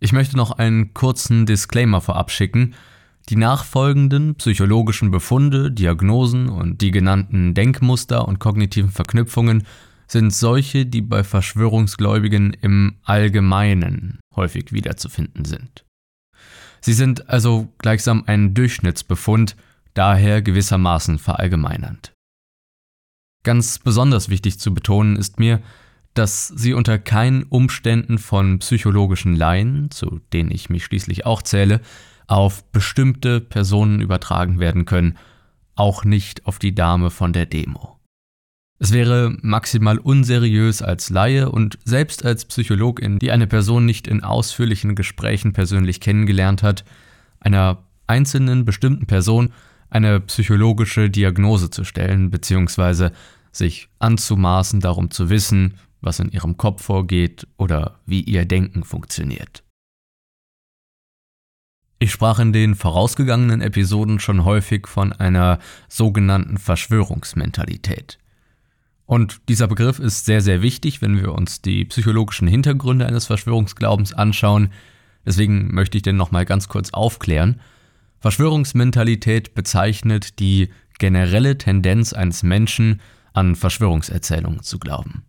Ich 0.00 0.12
möchte 0.12 0.36
noch 0.36 0.52
einen 0.52 0.92
kurzen 0.92 1.46
Disclaimer 1.46 2.00
vorab 2.00 2.30
schicken. 2.30 2.74
Die 3.28 3.36
nachfolgenden 3.36 4.34
psychologischen 4.36 5.10
Befunde, 5.10 5.72
Diagnosen 5.72 6.48
und 6.48 6.80
die 6.80 6.90
genannten 6.90 7.54
Denkmuster 7.54 8.28
und 8.28 8.38
kognitiven 8.38 8.90
Verknüpfungen 8.90 9.64
sind 10.06 10.32
solche, 10.32 10.86
die 10.86 11.02
bei 11.02 11.24
Verschwörungsgläubigen 11.24 12.52
im 12.52 12.96
Allgemeinen 13.02 14.20
häufig 14.36 14.72
wiederzufinden 14.72 15.44
sind. 15.44 15.84
Sie 16.80 16.92
sind 16.92 17.28
also 17.28 17.72
gleichsam 17.78 18.22
ein 18.26 18.54
Durchschnittsbefund, 18.54 19.56
daher 19.94 20.42
gewissermaßen 20.42 21.18
verallgemeinernd. 21.18 22.12
Ganz 23.46 23.78
besonders 23.78 24.28
wichtig 24.28 24.58
zu 24.58 24.74
betonen 24.74 25.14
ist 25.14 25.38
mir, 25.38 25.62
dass 26.14 26.48
sie 26.48 26.74
unter 26.74 26.98
keinen 26.98 27.44
Umständen 27.44 28.18
von 28.18 28.58
psychologischen 28.58 29.36
Laien, 29.36 29.88
zu 29.92 30.18
denen 30.32 30.50
ich 30.50 30.68
mich 30.68 30.84
schließlich 30.84 31.26
auch 31.26 31.42
zähle, 31.42 31.80
auf 32.26 32.64
bestimmte 32.72 33.40
Personen 33.40 34.00
übertragen 34.00 34.58
werden 34.58 34.84
können, 34.84 35.16
auch 35.76 36.04
nicht 36.04 36.44
auf 36.44 36.58
die 36.58 36.74
Dame 36.74 37.10
von 37.10 37.32
der 37.32 37.46
Demo. 37.46 38.00
Es 38.80 38.92
wäre 38.92 39.36
maximal 39.42 39.98
unseriös 39.98 40.82
als 40.82 41.08
Laie 41.08 41.48
und 41.48 41.78
selbst 41.84 42.24
als 42.24 42.46
Psychologin, 42.46 43.20
die 43.20 43.30
eine 43.30 43.46
Person 43.46 43.86
nicht 43.86 44.08
in 44.08 44.24
ausführlichen 44.24 44.96
Gesprächen 44.96 45.52
persönlich 45.52 46.00
kennengelernt 46.00 46.64
hat, 46.64 46.84
einer 47.38 47.84
einzelnen 48.08 48.64
bestimmten 48.64 49.06
Person 49.06 49.52
eine 49.90 50.20
psychologische 50.20 51.10
Diagnose 51.10 51.70
zu 51.70 51.84
stellen 51.84 52.30
bzw. 52.30 53.10
sich 53.52 53.88
anzumaßen, 53.98 54.80
darum 54.80 55.10
zu 55.10 55.30
wissen, 55.30 55.74
was 56.00 56.20
in 56.20 56.30
ihrem 56.30 56.56
Kopf 56.56 56.82
vorgeht 56.82 57.46
oder 57.56 58.00
wie 58.06 58.20
ihr 58.20 58.44
Denken 58.44 58.84
funktioniert. 58.84 59.62
Ich 61.98 62.12
sprach 62.12 62.38
in 62.38 62.52
den 62.52 62.74
vorausgegangenen 62.74 63.62
Episoden 63.62 64.20
schon 64.20 64.44
häufig 64.44 64.86
von 64.86 65.12
einer 65.12 65.58
sogenannten 65.88 66.58
Verschwörungsmentalität. 66.58 68.18
Und 69.06 69.40
dieser 69.48 69.66
Begriff 69.66 69.98
ist 69.98 70.26
sehr, 70.26 70.42
sehr 70.42 70.60
wichtig, 70.60 71.00
wenn 71.00 71.16
wir 71.16 71.32
uns 71.32 71.62
die 71.62 71.84
psychologischen 71.86 72.48
Hintergründe 72.48 73.06
eines 73.06 73.26
Verschwörungsglaubens 73.26 74.12
anschauen. 74.12 74.70
Deswegen 75.24 75.72
möchte 75.74 75.96
ich 75.96 76.02
den 76.02 76.16
nochmal 76.16 76.44
ganz 76.44 76.68
kurz 76.68 76.90
aufklären. 76.90 77.60
Verschwörungsmentalität 78.26 79.54
bezeichnet 79.54 80.40
die 80.40 80.70
generelle 80.98 81.58
Tendenz 81.58 82.12
eines 82.12 82.42
Menschen, 82.42 83.00
an 83.34 83.54
Verschwörungserzählungen 83.54 84.64
zu 84.64 84.80
glauben. 84.80 85.26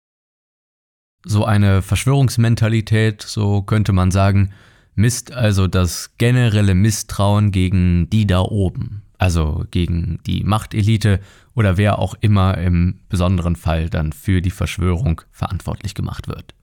So 1.23 1.45
eine 1.45 1.83
Verschwörungsmentalität, 1.83 3.21
so 3.21 3.61
könnte 3.61 3.93
man 3.93 4.09
sagen, 4.09 4.51
misst 4.95 5.31
also 5.31 5.67
das 5.67 6.17
generelle 6.17 6.73
Misstrauen 6.73 7.51
gegen 7.51 8.09
die 8.09 8.25
da 8.25 8.39
oben, 8.39 9.03
also 9.19 9.65
gegen 9.69 10.19
die 10.25 10.43
Machtelite 10.43 11.19
oder 11.53 11.77
wer 11.77 11.99
auch 11.99 12.15
immer 12.21 12.57
im 12.57 13.01
besonderen 13.09 13.55
Fall 13.55 13.91
dann 13.91 14.11
für 14.11 14.41
die 14.41 14.49
Verschwörung 14.49 15.21
verantwortlich 15.29 15.93
gemacht 15.93 16.27
wird. 16.27 16.55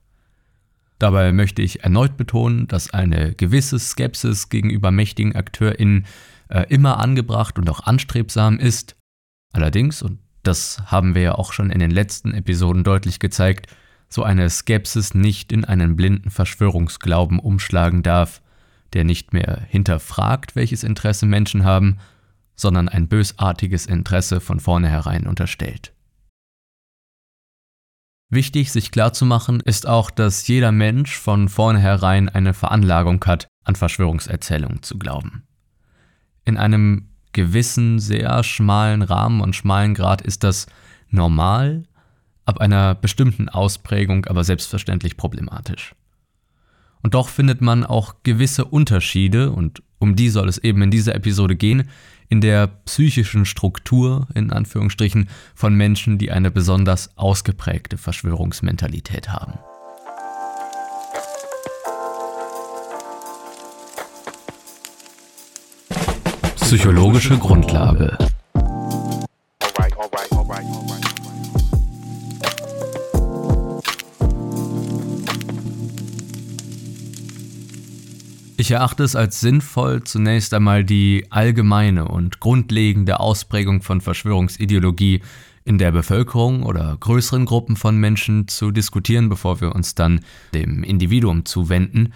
Dabei 0.99 1.33
möchte 1.33 1.61
ich 1.61 1.83
erneut 1.83 2.17
betonen, 2.17 2.67
dass 2.67 2.91
eine 2.91 3.33
gewisse 3.33 3.79
Skepsis 3.79 4.49
gegenüber 4.49 4.91
mächtigen 4.91 5.35
AkteurInnen 5.35 6.05
äh, 6.49 6.65
immer 6.69 6.99
angebracht 6.99 7.59
und 7.59 7.69
auch 7.69 7.81
anstrebsam 7.81 8.59
ist. 8.59 8.95
Allerdings, 9.51 10.01
und 10.01 10.19
das 10.43 10.83
haben 10.85 11.15
wir 11.15 11.21
ja 11.21 11.35
auch 11.35 11.53
schon 11.53 11.69
in 11.69 11.79
den 11.79 11.91
letzten 11.91 12.33
Episoden 12.33 12.83
deutlich 12.83 13.19
gezeigt, 13.19 13.67
so 14.09 14.23
eine 14.23 14.49
Skepsis 14.49 15.13
nicht 15.13 15.51
in 15.51 15.65
einen 15.65 15.95
blinden 15.95 16.29
Verschwörungsglauben 16.29 17.39
umschlagen 17.39 18.03
darf, 18.03 18.41
der 18.93 19.03
nicht 19.03 19.33
mehr 19.33 19.61
hinterfragt, 19.67 20.55
welches 20.55 20.83
Interesse 20.83 21.25
Menschen 21.25 21.65
haben, 21.65 21.97
sondern 22.55 22.87
ein 22.87 23.07
bösartiges 23.07 23.85
Interesse 23.85 24.39
von 24.39 24.59
vornherein 24.59 25.27
unterstellt. 25.27 25.94
Wichtig, 28.29 28.71
sich 28.71 28.91
klarzumachen, 28.91 29.59
ist 29.59 29.87
auch, 29.87 30.09
dass 30.09 30.47
jeder 30.47 30.71
Mensch 30.71 31.17
von 31.17 31.47
vornherein 31.47 32.27
eine 32.27 32.53
Veranlagung 32.53 33.23
hat, 33.25 33.47
an 33.63 33.75
Verschwörungserzählungen 33.75 34.81
zu 34.81 34.97
glauben. 34.97 35.43
In 36.43 36.57
einem 36.57 37.09
gewissen, 37.33 37.99
sehr 37.99 38.43
schmalen 38.43 39.01
Rahmen 39.01 39.41
und 39.41 39.55
schmalen 39.55 39.93
Grad 39.93 40.21
ist 40.21 40.43
das 40.43 40.67
normal, 41.09 41.83
ab 42.45 42.59
einer 42.59 42.95
bestimmten 42.95 43.49
Ausprägung 43.49 44.25
aber 44.25 44.43
selbstverständlich 44.43 45.17
problematisch. 45.17 45.95
Und 47.01 47.13
doch 47.13 47.29
findet 47.29 47.61
man 47.61 47.83
auch 47.83 48.15
gewisse 48.23 48.65
Unterschiede, 48.65 49.51
und 49.51 49.83
um 49.99 50.15
die 50.15 50.29
soll 50.29 50.49
es 50.49 50.57
eben 50.57 50.81
in 50.81 50.91
dieser 50.91 51.13
Episode 51.13 51.55
gehen, 51.55 51.89
in 52.29 52.41
der 52.41 52.67
psychischen 52.67 53.45
Struktur, 53.45 54.27
in 54.33 54.51
Anführungsstrichen, 54.51 55.29
von 55.53 55.75
Menschen, 55.75 56.17
die 56.17 56.31
eine 56.31 56.51
besonders 56.51 57.17
ausgeprägte 57.17 57.97
Verschwörungsmentalität 57.97 59.29
haben. 59.29 59.53
Psychologische 66.55 67.37
Grundlage 67.37 68.17
Ich 78.65 78.71
erachte 78.71 79.03
es 79.03 79.15
als 79.15 79.41
sinnvoll, 79.41 80.03
zunächst 80.05 80.51
einmal 80.55 80.83
die 80.83 81.27
allgemeine 81.29 82.07
und 82.07 82.39
grundlegende 82.39 83.19
Ausprägung 83.19 83.83
von 83.83 84.01
Verschwörungsideologie 84.01 85.21
in 85.65 85.77
der 85.77 85.91
Bevölkerung 85.91 86.63
oder 86.63 86.97
größeren 86.99 87.45
Gruppen 87.45 87.75
von 87.75 87.95
Menschen 87.99 88.47
zu 88.47 88.71
diskutieren, 88.71 89.29
bevor 89.29 89.61
wir 89.61 89.75
uns 89.75 89.93
dann 89.93 90.21
dem 90.55 90.81
Individuum 90.81 91.45
zuwenden, 91.45 92.13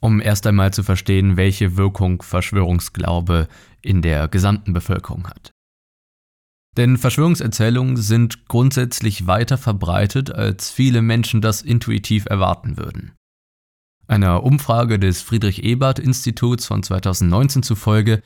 um 0.00 0.20
erst 0.20 0.44
einmal 0.48 0.72
zu 0.72 0.82
verstehen, 0.82 1.36
welche 1.36 1.76
Wirkung 1.76 2.20
Verschwörungsglaube 2.20 3.46
in 3.80 4.02
der 4.02 4.26
gesamten 4.26 4.72
Bevölkerung 4.72 5.28
hat. 5.28 5.52
Denn 6.76 6.98
Verschwörungserzählungen 6.98 7.96
sind 7.96 8.48
grundsätzlich 8.48 9.28
weiter 9.28 9.56
verbreitet, 9.56 10.34
als 10.34 10.68
viele 10.68 11.00
Menschen 11.00 11.40
das 11.40 11.62
intuitiv 11.62 12.26
erwarten 12.26 12.76
würden. 12.76 13.12
Einer 14.06 14.42
Umfrage 14.42 14.98
des 14.98 15.22
Friedrich 15.22 15.62
Ebert 15.62 15.98
Instituts 15.98 16.66
von 16.66 16.82
2019 16.82 17.62
zufolge 17.62 18.22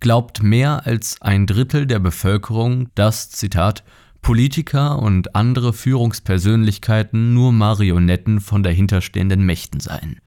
glaubt 0.00 0.42
mehr 0.42 0.86
als 0.86 1.20
ein 1.20 1.46
Drittel 1.46 1.86
der 1.86 1.98
Bevölkerung, 1.98 2.88
dass, 2.94 3.30
Zitat, 3.30 3.84
Politiker 4.22 4.98
und 4.98 5.34
andere 5.34 5.72
Führungspersönlichkeiten 5.72 7.32
nur 7.32 7.52
Marionetten 7.52 8.40
von 8.40 8.62
dahinterstehenden 8.62 9.44
Mächten 9.44 9.80
seien. 9.80 10.20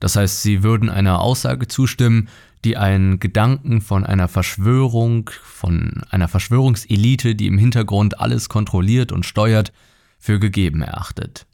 Das 0.00 0.14
heißt, 0.14 0.42
sie 0.42 0.62
würden 0.62 0.88
einer 0.90 1.20
Aussage 1.20 1.66
zustimmen, 1.66 2.28
die 2.64 2.76
einen 2.76 3.18
Gedanken 3.18 3.80
von 3.80 4.04
einer 4.04 4.28
Verschwörung, 4.28 5.30
von 5.42 6.02
einer 6.10 6.28
Verschwörungselite, 6.28 7.34
die 7.34 7.46
im 7.46 7.58
Hintergrund 7.58 8.20
alles 8.20 8.48
kontrolliert 8.48 9.10
und 9.10 9.26
steuert, 9.26 9.72
für 10.20 10.38
gegeben 10.40 10.82
erachtet. 10.82 11.46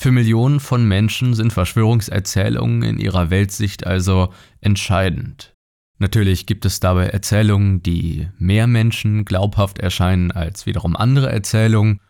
Für 0.00 0.12
Millionen 0.12 0.60
von 0.60 0.86
Menschen 0.86 1.34
sind 1.34 1.52
Verschwörungserzählungen 1.52 2.84
in 2.84 3.00
ihrer 3.00 3.30
Weltsicht 3.30 3.84
also 3.84 4.32
entscheidend. 4.60 5.56
Natürlich 5.98 6.46
gibt 6.46 6.64
es 6.64 6.78
dabei 6.78 7.06
Erzählungen, 7.06 7.82
die 7.82 8.28
mehr 8.38 8.68
Menschen 8.68 9.24
glaubhaft 9.24 9.80
erscheinen 9.80 10.30
als 10.30 10.66
wiederum 10.66 10.94
andere 10.94 11.32
Erzählungen, 11.32 12.00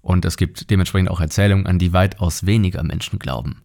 und 0.00 0.24
es 0.24 0.36
gibt 0.36 0.70
dementsprechend 0.70 1.08
auch 1.08 1.20
Erzählungen, 1.20 1.68
an 1.68 1.78
die 1.78 1.92
weitaus 1.92 2.46
weniger 2.46 2.82
Menschen 2.82 3.20
glauben. 3.20 3.62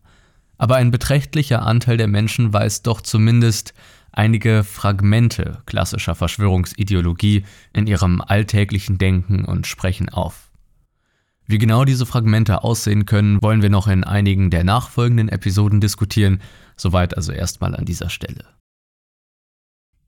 Aber 0.60 0.76
ein 0.76 0.92
beträchtlicher 0.92 1.64
Anteil 1.64 1.98
der 1.98 2.08
Menschen 2.08 2.54
weist 2.54 2.86
doch 2.86 3.02
zumindest 3.02 3.74
einige 4.12 4.64
Fragmente 4.64 5.64
klassischer 5.66 6.14
Verschwörungsideologie 6.14 7.46
in 7.74 7.88
ihrem 7.88 8.22
alltäglichen 8.22 9.00
Denken 9.00 9.44
und 9.44 9.66
Sprechen 9.66 10.10
auf. 10.10 10.51
Wie 11.52 11.58
genau 11.58 11.84
diese 11.84 12.06
Fragmente 12.06 12.64
aussehen 12.64 13.06
können, 13.06 13.42
wollen 13.42 13.62
wir 13.62 13.70
noch 13.70 13.90
in 13.90 14.06
einigen 14.06 14.52
der 14.52 14.64
nachfolgenden 14.64 15.28
Episoden 15.28 15.82
diskutieren, 15.82 16.42
soweit 16.78 17.18
also 17.18 17.34
erstmal 17.34 17.76
an 17.76 17.84
dieser 17.84 18.10
Stelle. 18.10 18.46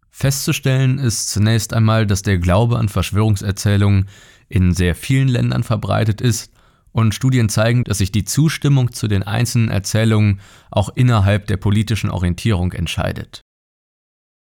Festzustellen 0.10 1.00
ist 1.00 1.30
zunächst 1.32 1.74
einmal, 1.74 2.08
dass 2.08 2.22
der 2.22 2.38
Glaube 2.38 2.80
an 2.80 2.88
Verschwörungserzählungen 2.88 4.08
in 4.48 4.74
sehr 4.74 4.96
vielen 4.96 5.28
Ländern 5.28 5.64
verbreitet 5.64 6.22
ist 6.22 6.50
und 6.94 7.14
Studien 7.14 7.50
zeigen, 7.50 7.84
dass 7.84 7.98
sich 7.98 8.14
die 8.14 8.24
Zustimmung 8.24 8.94
zu 8.94 9.10
den 9.10 9.24
einzelnen 9.24 9.68
Erzählungen 9.68 10.40
auch 10.72 10.96
innerhalb 10.96 11.48
der 11.48 11.58
politischen 11.58 12.10
Orientierung 12.10 12.72
entscheidet. 12.72 13.42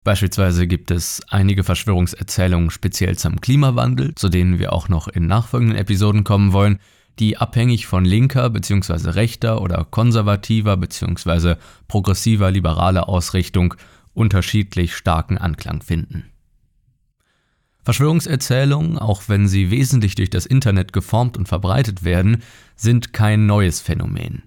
Beispielsweise 0.03 0.65
gibt 0.65 0.89
es 0.89 1.21
einige 1.29 1.63
Verschwörungserzählungen 1.63 2.71
speziell 2.71 3.17
zum 3.17 3.39
Klimawandel, 3.39 4.15
zu 4.15 4.29
denen 4.29 4.57
wir 4.57 4.73
auch 4.73 4.89
noch 4.89 5.07
in 5.07 5.27
nachfolgenden 5.27 5.77
Episoden 5.77 6.23
kommen 6.23 6.53
wollen, 6.53 6.79
die 7.19 7.37
abhängig 7.37 7.85
von 7.85 8.03
linker 8.03 8.49
bzw. 8.49 9.11
rechter 9.11 9.61
oder 9.61 9.85
konservativer 9.85 10.75
bzw. 10.77 11.55
progressiver 11.87 12.49
liberaler 12.49 13.09
Ausrichtung 13.09 13.75
unterschiedlich 14.13 14.95
starken 14.95 15.37
Anklang 15.37 15.83
finden. 15.83 16.31
Verschwörungserzählungen, 17.83 18.97
auch 18.97 19.23
wenn 19.27 19.47
sie 19.47 19.69
wesentlich 19.69 20.15
durch 20.15 20.29
das 20.29 20.45
Internet 20.45 20.93
geformt 20.93 21.37
und 21.37 21.47
verbreitet 21.47 22.03
werden, 22.03 22.43
sind 22.75 23.13
kein 23.13 23.45
neues 23.45 23.81
Phänomen. 23.81 24.43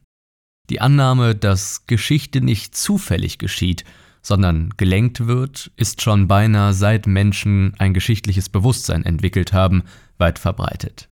Die 0.71 0.81
Annahme, 0.81 1.35
dass 1.35 1.87
Geschichte 1.87 2.41
nicht 2.41 2.77
zufällig 2.77 3.39
geschieht 3.39 3.85
sondern 4.25 4.71
gelenkt 4.79 5.27
wird, 5.27 5.71
ist 5.77 6.03
schon 6.03 6.27
beinahe 6.27 6.73
seit 6.73 7.07
Menschen 7.07 7.75
ein 7.79 7.95
geschichtliches 7.95 8.49
Bewusstsein 8.49 9.05
entwickelt 9.05 9.53
haben, 9.53 9.85
weit 10.17 10.39
verbreitet. 10.39 11.09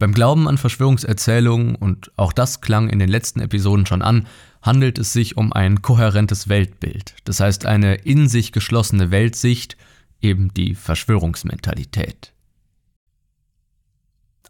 Beim 0.00 0.12
Glauben 0.12 0.48
an 0.48 0.58
Verschwörungserzählungen, 0.58 1.76
und 1.76 2.10
auch 2.16 2.32
das 2.32 2.60
klang 2.60 2.88
in 2.88 2.98
den 2.98 3.08
letzten 3.08 3.40
Episoden 3.40 3.86
schon 3.86 4.02
an, 4.02 4.26
handelt 4.60 4.98
es 4.98 5.12
sich 5.12 5.36
um 5.36 5.52
ein 5.52 5.82
kohärentes 5.82 6.48
Weltbild, 6.48 7.14
das 7.24 7.38
heißt 7.38 7.64
eine 7.64 7.94
in 7.94 8.28
sich 8.28 8.50
geschlossene 8.50 9.10
Weltsicht, 9.10 9.76
eben 10.20 10.52
die 10.52 10.74
Verschwörungsmentalität. 10.74 12.32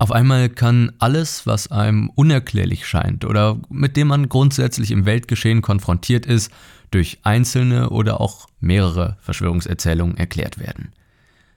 Auf 0.01 0.13
einmal 0.13 0.49
kann 0.49 0.93
alles, 0.99 1.47
was 1.47 1.71
einem 1.71 2.09
unerklärlich 2.15 2.87
scheint 2.87 3.27
oder 3.27 3.59
mit 3.69 3.99
dem 3.99 4.09
man 4.09 4.31
grundsätzlich 4.31 4.93
im 4.93 5.05
Weltgeschehen 5.05 5.61
konfrontiert 5.61 6.25
ist, 6.25 6.51
durch 6.91 7.19
einzelne 7.23 7.91
oder 7.91 8.19
auch 8.19 8.49
mehrere 8.61 9.19
Verschwörungserzählungen 9.21 10.17
erklärt 10.17 10.59
werden. 10.59 10.95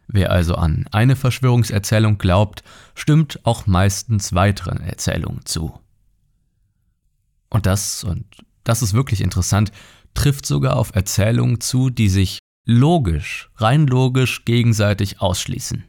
Wer 0.08 0.32
also 0.32 0.56
an 0.56 0.90
eine 0.92 1.16
Verschwörungserzählung 1.16 2.18
glaubt, 2.18 2.64
stimmt 2.96 3.40
auch 3.46 3.66
meistens 3.66 4.34
weiteren 4.34 4.82
Erzählungen 4.82 5.46
zu. 5.46 5.80
Und 7.50 7.66
das, 7.66 8.04
und 8.04 8.26
das 8.66 8.82
ist 8.82 8.94
wirklich 8.94 9.22
interessant, 9.22 9.72
trifft 10.16 10.46
sogar 10.46 10.76
auf 10.76 10.94
Erzählungen 10.94 11.62
zu, 11.62 11.90
die 11.90 12.10
sich 12.10 12.40
logisch, 12.66 13.52
rein 13.56 13.88
logisch 13.88 14.44
gegenseitig 14.44 15.22
ausschließen. 15.22 15.86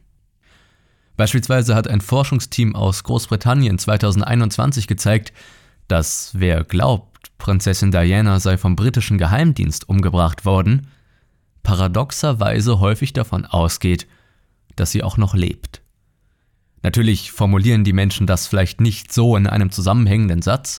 Beispielsweise 1.17 1.75
hat 1.75 1.87
ein 1.87 2.01
Forschungsteam 2.01 2.75
aus 2.75 3.03
Großbritannien 3.03 3.79
2021 3.79 4.87
gezeigt, 4.87 5.33
dass 5.87 6.31
wer 6.33 6.63
glaubt, 6.63 7.31
Prinzessin 7.37 7.91
Diana 7.91 8.39
sei 8.39 8.57
vom 8.57 8.75
britischen 8.75 9.17
Geheimdienst 9.17 9.87
umgebracht 9.87 10.45
worden, 10.45 10.87
paradoxerweise 11.63 12.79
häufig 12.79 13.13
davon 13.13 13.45
ausgeht, 13.45 14.07
dass 14.75 14.91
sie 14.91 15.03
auch 15.03 15.17
noch 15.17 15.33
lebt. 15.33 15.81
Natürlich 16.83 17.31
formulieren 17.31 17.83
die 17.83 17.93
Menschen 17.93 18.27
das 18.27 18.47
vielleicht 18.47 18.79
nicht 18.81 19.11
so 19.11 19.35
in 19.35 19.47
einem 19.47 19.71
zusammenhängenden 19.71 20.41
Satz, 20.41 20.77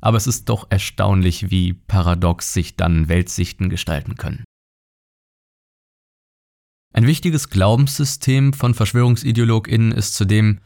aber 0.00 0.16
es 0.16 0.26
ist 0.26 0.48
doch 0.48 0.66
erstaunlich, 0.70 1.50
wie 1.50 1.74
paradox 1.74 2.52
sich 2.52 2.76
dann 2.76 3.08
Weltsichten 3.08 3.68
gestalten 3.68 4.16
können. 4.16 4.44
Ein 6.92 7.06
wichtiges 7.06 7.48
Glaubenssystem 7.48 8.52
von 8.52 8.74
Verschwörungsideologinnen 8.74 9.92
ist 9.92 10.14
zudem 10.14 10.60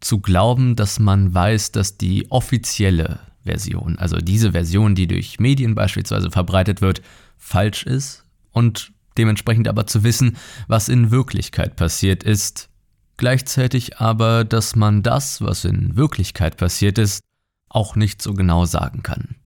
zu 0.00 0.20
glauben, 0.20 0.76
dass 0.76 0.98
man 0.98 1.32
weiß, 1.32 1.72
dass 1.72 1.96
die 1.96 2.30
offizielle 2.30 3.20
Version, 3.44 3.98
also 3.98 4.18
diese 4.18 4.52
Version, 4.52 4.94
die 4.94 5.06
durch 5.06 5.40
Medien 5.40 5.74
beispielsweise 5.74 6.30
verbreitet 6.30 6.82
wird, 6.82 7.00
falsch 7.38 7.84
ist 7.84 8.24
und 8.52 8.92
dementsprechend 9.16 9.68
aber 9.68 9.86
zu 9.86 10.04
wissen, 10.04 10.36
was 10.68 10.88
in 10.88 11.10
Wirklichkeit 11.10 11.76
passiert 11.76 12.22
ist, 12.22 12.68
gleichzeitig 13.16 13.98
aber, 13.98 14.44
dass 14.44 14.76
man 14.76 15.02
das, 15.02 15.40
was 15.40 15.64
in 15.64 15.96
Wirklichkeit 15.96 16.58
passiert 16.58 16.98
ist, 16.98 17.20
auch 17.68 17.96
nicht 17.96 18.20
so 18.20 18.34
genau 18.34 18.66
sagen 18.66 19.02
kann. 19.02 19.36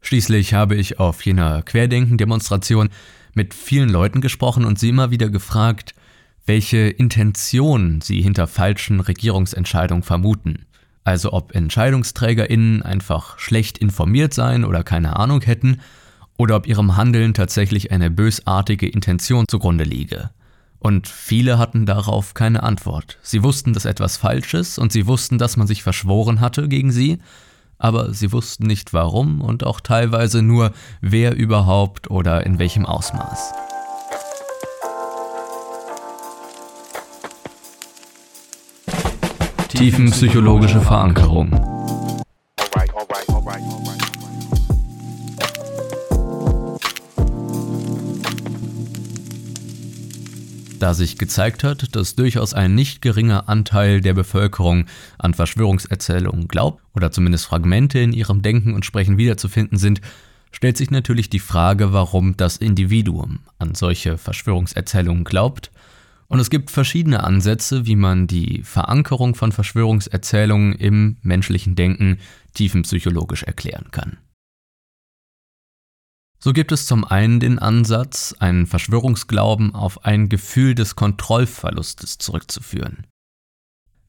Schließlich 0.00 0.54
habe 0.54 0.76
ich 0.76 1.00
auf 1.00 1.24
jener 1.24 1.62
Querdenken-Demonstration 1.62 2.90
mit 3.34 3.54
vielen 3.54 3.88
Leuten 3.88 4.20
gesprochen 4.20 4.64
und 4.64 4.78
sie 4.78 4.88
immer 4.88 5.10
wieder 5.10 5.28
gefragt, 5.28 5.94
welche 6.46 6.78
Intention 6.88 8.00
sie 8.00 8.20
hinter 8.20 8.46
falschen 8.46 9.00
Regierungsentscheidungen 9.00 10.02
vermuten. 10.02 10.66
Also 11.04 11.32
ob 11.32 11.54
EntscheidungsträgerInnen 11.54 12.82
einfach 12.82 13.38
schlecht 13.38 13.78
informiert 13.78 14.34
seien 14.34 14.64
oder 14.64 14.82
keine 14.82 15.16
Ahnung 15.16 15.42
hätten, 15.42 15.80
oder 16.36 16.56
ob 16.56 16.66
ihrem 16.66 16.96
Handeln 16.96 17.34
tatsächlich 17.34 17.92
eine 17.92 18.10
bösartige 18.10 18.88
Intention 18.88 19.46
zugrunde 19.48 19.84
liege. 19.84 20.30
Und 20.78 21.08
viele 21.08 21.58
hatten 21.58 21.86
darauf 21.86 22.34
keine 22.34 22.62
Antwort. 22.62 23.18
Sie 23.22 23.42
wussten, 23.42 23.72
dass 23.72 23.84
etwas 23.84 24.16
falsch 24.16 24.54
ist 24.54 24.78
und 24.78 24.92
sie 24.92 25.06
wussten, 25.06 25.38
dass 25.38 25.56
man 25.56 25.66
sich 25.66 25.82
verschworen 25.82 26.40
hatte 26.40 26.68
gegen 26.68 26.92
sie, 26.92 27.18
aber 27.84 28.14
sie 28.14 28.32
wussten 28.32 28.66
nicht 28.66 28.94
warum 28.94 29.42
und 29.42 29.66
auch 29.66 29.78
teilweise 29.78 30.40
nur, 30.40 30.72
wer 31.02 31.36
überhaupt 31.36 32.10
oder 32.10 32.46
in 32.46 32.58
welchem 32.58 32.86
Ausmaß. 32.86 33.52
Tiefenpsychologische 39.68 40.80
Verankerung. 40.80 41.93
Da 50.84 50.92
sich 50.92 51.16
gezeigt 51.16 51.64
hat, 51.64 51.96
dass 51.96 52.14
durchaus 52.14 52.52
ein 52.52 52.74
nicht 52.74 53.00
geringer 53.00 53.48
Anteil 53.48 54.02
der 54.02 54.12
Bevölkerung 54.12 54.84
an 55.16 55.32
Verschwörungserzählungen 55.32 56.46
glaubt 56.46 56.82
oder 56.94 57.10
zumindest 57.10 57.46
Fragmente 57.46 58.00
in 58.00 58.12
ihrem 58.12 58.42
Denken 58.42 58.74
und 58.74 58.84
Sprechen 58.84 59.16
wiederzufinden 59.16 59.78
sind, 59.78 60.02
stellt 60.52 60.76
sich 60.76 60.90
natürlich 60.90 61.30
die 61.30 61.38
Frage, 61.38 61.94
warum 61.94 62.36
das 62.36 62.58
Individuum 62.58 63.38
an 63.58 63.74
solche 63.74 64.18
Verschwörungserzählungen 64.18 65.24
glaubt. 65.24 65.70
Und 66.28 66.38
es 66.38 66.50
gibt 66.50 66.70
verschiedene 66.70 67.24
Ansätze, 67.24 67.86
wie 67.86 67.96
man 67.96 68.26
die 68.26 68.62
Verankerung 68.62 69.34
von 69.34 69.52
Verschwörungserzählungen 69.52 70.74
im 70.74 71.16
menschlichen 71.22 71.76
Denken 71.76 72.18
tiefenpsychologisch 72.52 73.44
erklären 73.44 73.86
kann. 73.90 74.18
So 76.44 76.52
gibt 76.52 76.72
es 76.72 76.84
zum 76.84 77.06
einen 77.06 77.40
den 77.40 77.58
Ansatz, 77.58 78.34
einen 78.38 78.66
Verschwörungsglauben 78.66 79.74
auf 79.74 80.04
ein 80.04 80.28
Gefühl 80.28 80.74
des 80.74 80.94
Kontrollverlustes 80.94 82.18
zurückzuführen. 82.18 83.06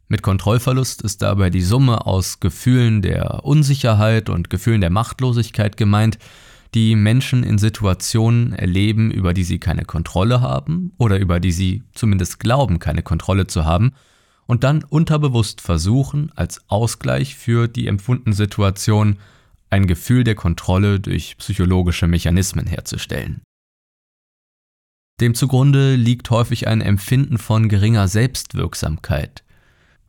Mit 0.10 0.22
Kontrollverlust 0.22 1.02
ist 1.02 1.22
dabei 1.22 1.50
die 1.50 1.62
Summe 1.62 2.06
aus 2.06 2.42
Gefühlen 2.42 3.02
der 3.02 3.46
Unsicherheit 3.46 4.30
und 4.30 4.50
Gefühlen 4.50 4.82
der 4.82 4.90
Machtlosigkeit 4.90 5.78
gemeint, 5.78 6.20
die 6.74 6.98
Menschen 6.98 7.42
in 7.42 7.58
Situationen 7.58 8.52
erleben, 8.52 9.12
über 9.12 9.34
die 9.34 9.46
sie 9.46 9.60
keine 9.60 9.86
Kontrolle 9.86 10.42
haben 10.42 10.92
oder 10.98 11.18
über 11.18 11.40
die 11.40 11.54
sie 11.54 11.84
zumindest 11.94 12.42
glauben, 12.42 12.80
keine 12.80 13.02
Kontrolle 13.02 13.48
zu 13.48 13.64
haben, 13.64 13.94
und 14.46 14.66
dann 14.66 14.84
unterbewusst 14.84 15.62
versuchen, 15.62 16.34
als 16.36 16.66
Ausgleich 16.68 17.36
für 17.36 17.70
die 17.70 17.88
empfundene 17.88 18.36
Situation 18.36 19.20
ein 19.76 19.88
Gefühl 19.88 20.24
der 20.24 20.36
Kontrolle 20.36 21.02
durch 21.02 21.36
psychologische 21.38 22.08
Mechanismen 22.08 22.66
herzustellen. 22.66 23.42
Dem 25.20 25.36
zugrunde 25.36 25.96
liegt 25.96 26.30
häufig 26.30 26.68
ein 26.68 26.80
Empfinden 26.80 27.38
von 27.38 27.68
geringer 27.68 28.08
Selbstwirksamkeit, 28.08 29.44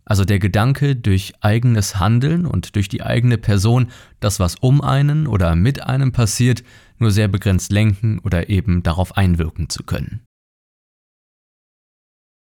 also 0.04 0.24
der 0.24 0.38
Gedanke, 0.38 0.94
durch 0.94 1.32
eigenes 1.40 1.98
Handeln 1.98 2.46
und 2.46 2.76
durch 2.76 2.88
die 2.88 3.02
eigene 3.02 3.38
Person 3.38 3.88
das, 4.20 4.38
was 4.38 4.54
um 4.54 4.82
einen 4.82 5.26
oder 5.26 5.56
mit 5.56 5.82
einem 5.82 6.12
passiert, 6.12 6.62
nur 6.98 7.10
sehr 7.10 7.26
begrenzt 7.26 7.72
lenken 7.72 8.20
oder 8.20 8.48
eben 8.48 8.84
darauf 8.84 9.16
einwirken 9.16 9.68
zu 9.68 9.82
können. 9.82 10.22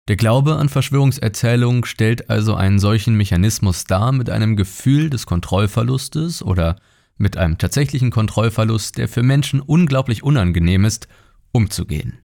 Der 0.09 0.17
Glaube 0.17 0.57
an 0.57 0.71
Verschwörungserzählungen 0.71 1.85
stellt 1.85 2.31
also 2.31 2.55
einen 2.55 2.79
solchen 2.79 3.15
Mechanismus 3.15 3.85
dar 3.85 4.11
mit 4.11 4.31
einem 4.31 4.57
Gefühl 4.57 5.11
des 5.11 5.27
Kontrollverlustes 5.27 6.43
oder 6.43 6.77
mit 7.21 7.37
einem 7.37 7.59
tatsächlichen 7.59 8.11
Kontrollverlust, 8.11 8.97
der 8.97 9.07
für 9.07 9.23
Menschen 9.23 9.61
unglaublich 9.61 10.23
unangenehm 10.23 10.85
ist, 10.85 11.07
umzugehen. 11.53 12.19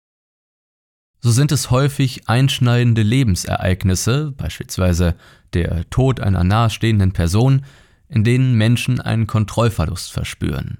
So 1.20 1.30
sind 1.30 1.52
es 1.52 1.70
häufig 1.70 2.28
einschneidende 2.28 3.02
Lebensereignisse, 3.02 4.32
beispielsweise 4.36 5.16
der 5.52 5.88
Tod 5.90 6.20
einer 6.20 6.44
nahestehenden 6.44 7.12
Person, 7.12 7.64
in 8.08 8.24
denen 8.24 8.54
Menschen 8.54 9.00
einen 9.00 9.26
Kontrollverlust 9.26 10.12
verspüren. 10.12 10.78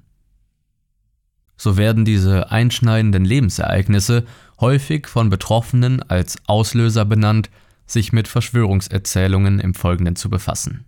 So 1.57 1.77
werden 1.77 2.05
diese 2.05 2.51
einschneidenden 2.51 3.25
Lebensereignisse 3.25 4.25
häufig 4.61 5.09
von 5.09 5.31
Betroffenen 5.31 6.03
als 6.03 6.37
Auslöser 6.47 7.05
benannt, 7.05 7.51
sich 7.87 8.13
mit 8.13 8.29
Verschwörungserzählungen 8.29 9.61
im 9.61 9.75
Folgenden 9.75 10.17
zu 10.17 10.31
befassen. 10.31 10.85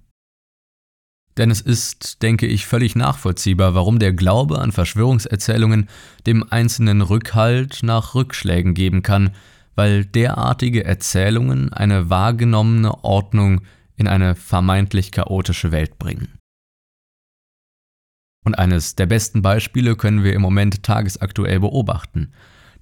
Denn 1.36 1.50
es 1.50 1.60
ist, 1.60 2.22
denke 2.22 2.46
ich, 2.46 2.66
völlig 2.66 2.96
nachvollziehbar, 2.96 3.74
warum 3.74 3.98
der 3.98 4.12
Glaube 4.12 4.58
an 4.58 4.72
Verschwörungserzählungen 4.72 5.88
dem 6.26 6.44
Einzelnen 6.50 7.02
Rückhalt 7.02 7.80
nach 7.82 8.14
Rückschlägen 8.14 8.74
geben 8.74 9.02
kann, 9.02 9.34
weil 9.74 10.06
derartige 10.06 10.84
Erzählungen 10.84 11.72
eine 11.72 12.08
wahrgenommene 12.08 13.04
Ordnung 13.04 13.60
in 13.96 14.08
eine 14.08 14.34
vermeintlich 14.34 15.12
chaotische 15.12 15.72
Welt 15.72 15.98
bringen. 15.98 16.38
Und 18.44 18.54
eines 18.54 18.94
der 18.94 19.06
besten 19.06 19.42
Beispiele 19.42 19.96
können 19.96 20.22
wir 20.22 20.32
im 20.32 20.42
Moment 20.42 20.82
tagesaktuell 20.82 21.60
beobachten. 21.60 22.32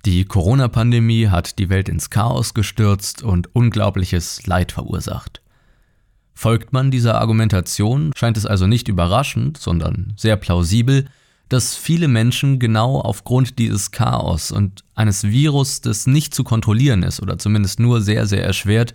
Die 0.04 0.26
Corona-Pandemie 0.26 1.28
hat 1.28 1.58
die 1.58 1.70
Welt 1.70 1.88
ins 1.88 2.10
Chaos 2.10 2.52
gestürzt 2.52 3.22
und 3.22 3.56
unglaubliches 3.56 4.46
Leid 4.46 4.72
verursacht. 4.72 5.40
Folgt 6.34 6.72
man 6.72 6.90
dieser 6.90 7.20
Argumentation, 7.20 8.12
scheint 8.14 8.36
es 8.36 8.44
also 8.44 8.66
nicht 8.66 8.88
überraschend, 8.88 9.56
sondern 9.56 10.12
sehr 10.16 10.36
plausibel, 10.36 11.06
dass 11.48 11.76
viele 11.76 12.08
Menschen 12.08 12.58
genau 12.58 13.00
aufgrund 13.00 13.58
dieses 13.58 13.92
Chaos 13.92 14.50
und 14.50 14.82
eines 14.94 15.24
Virus, 15.24 15.80
das 15.80 16.06
nicht 16.06 16.34
zu 16.34 16.42
kontrollieren 16.42 17.02
ist 17.02 17.22
oder 17.22 17.38
zumindest 17.38 17.78
nur 17.78 18.00
sehr, 18.00 18.26
sehr 18.26 18.44
erschwert, 18.44 18.94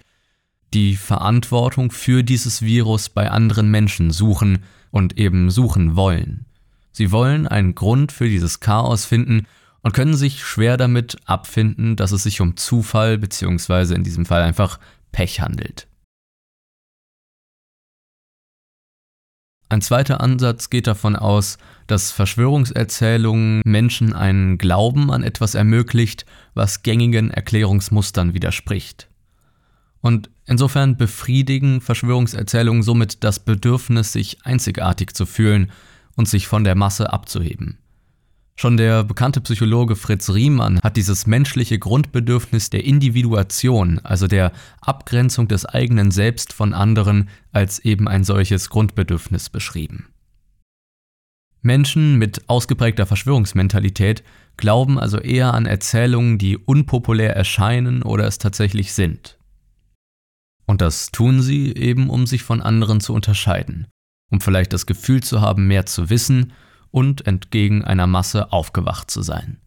die 0.74 0.96
Verantwortung 0.96 1.92
für 1.92 2.24
dieses 2.24 2.62
Virus 2.62 3.10
bei 3.10 3.32
anderen 3.32 3.72
Menschen 3.72 4.12
suchen 4.12 4.64
und 4.92 5.18
eben 5.18 5.50
suchen 5.50 5.96
wollen. 5.96 6.46
Sie 6.92 7.12
wollen 7.12 7.48
einen 7.48 7.76
Grund 7.76 8.12
für 8.12 8.28
dieses 8.28 8.60
Chaos 8.60 9.06
finden 9.06 9.46
und 9.82 9.94
können 9.94 10.16
sich 10.16 10.44
schwer 10.44 10.78
damit 10.78 11.18
abfinden, 11.26 11.96
dass 11.96 12.12
es 12.12 12.24
sich 12.24 12.42
um 12.42 12.58
Zufall 12.58 13.18
bzw. 13.18 13.96
in 13.96 14.04
diesem 14.04 14.26
Fall 14.26 14.42
einfach 14.42 14.80
Pech 15.12 15.40
handelt. 15.40 15.88
Ein 19.70 19.82
zweiter 19.82 20.20
Ansatz 20.20 20.72
geht 20.72 20.88
davon 20.88 21.16
aus, 21.16 21.60
dass 21.86 22.12
Verschwörungserzählungen 22.12 23.62
Menschen 23.66 24.14
einen 24.14 24.58
Glauben 24.58 25.12
an 25.12 25.24
etwas 25.24 25.54
ermöglicht, 25.54 26.26
was 26.56 26.82
gängigen 26.82 27.30
Erklärungsmustern 27.30 28.34
widerspricht. 28.34 29.08
Und 30.02 30.32
insofern 30.46 30.98
befriedigen 30.98 31.82
Verschwörungserzählungen 31.82 32.82
somit 32.82 33.24
das 33.24 33.40
Bedürfnis, 33.40 34.12
sich 34.12 34.44
einzigartig 34.44 35.14
zu 35.14 35.28
fühlen 35.28 35.72
und 36.16 36.28
sich 36.28 36.48
von 36.48 36.64
der 36.64 36.76
Masse 36.76 37.14
abzuheben. 37.14 37.78
Schon 38.60 38.76
der 38.76 39.06
bekannte 39.06 39.40
Psychologe 39.40 39.96
Fritz 39.96 40.30
Riemann 40.30 40.82
hat 40.84 40.98
dieses 40.98 41.26
menschliche 41.26 41.80
Grundbedürfnis 41.80 42.70
der 42.70 42.84
Individuation, 42.84 44.00
also 44.00 44.28
der 44.28 44.52
Abgrenzung 44.82 45.48
des 45.48 45.66
eigenen 45.66 46.12
Selbst 46.12 46.52
von 46.52 46.74
anderen, 46.74 47.30
als 47.54 47.80
eben 47.80 48.10
ein 48.10 48.26
solches 48.26 48.70
Grundbedürfnis 48.70 49.50
beschrieben. 49.50 50.10
Menschen 51.62 52.18
mit 52.18 52.50
ausgeprägter 52.50 53.06
Verschwörungsmentalität 53.06 54.26
glauben 54.58 55.00
also 55.00 55.20
eher 55.20 55.54
an 55.54 55.66
Erzählungen, 55.66 56.38
die 56.38 56.58
unpopulär 56.58 57.34
erscheinen 57.34 58.04
oder 58.04 58.26
es 58.26 58.40
tatsächlich 58.40 58.92
sind. 58.92 59.38
Und 60.66 60.82
das 60.82 61.12
tun 61.14 61.42
sie 61.42 61.74
eben, 61.78 62.10
um 62.10 62.28
sich 62.28 62.44
von 62.44 62.60
anderen 62.60 63.00
zu 63.00 63.14
unterscheiden, 63.14 63.88
um 64.30 64.42
vielleicht 64.42 64.74
das 64.74 64.86
Gefühl 64.86 65.24
zu 65.24 65.40
haben, 65.40 65.66
mehr 65.66 65.86
zu 65.86 66.10
wissen 66.10 66.52
und 66.92 67.28
entgegen 67.28 67.84
einer 67.84 68.08
Masse 68.08 68.52
aufgewacht 68.52 69.12
zu 69.12 69.22
sein. 69.22 69.58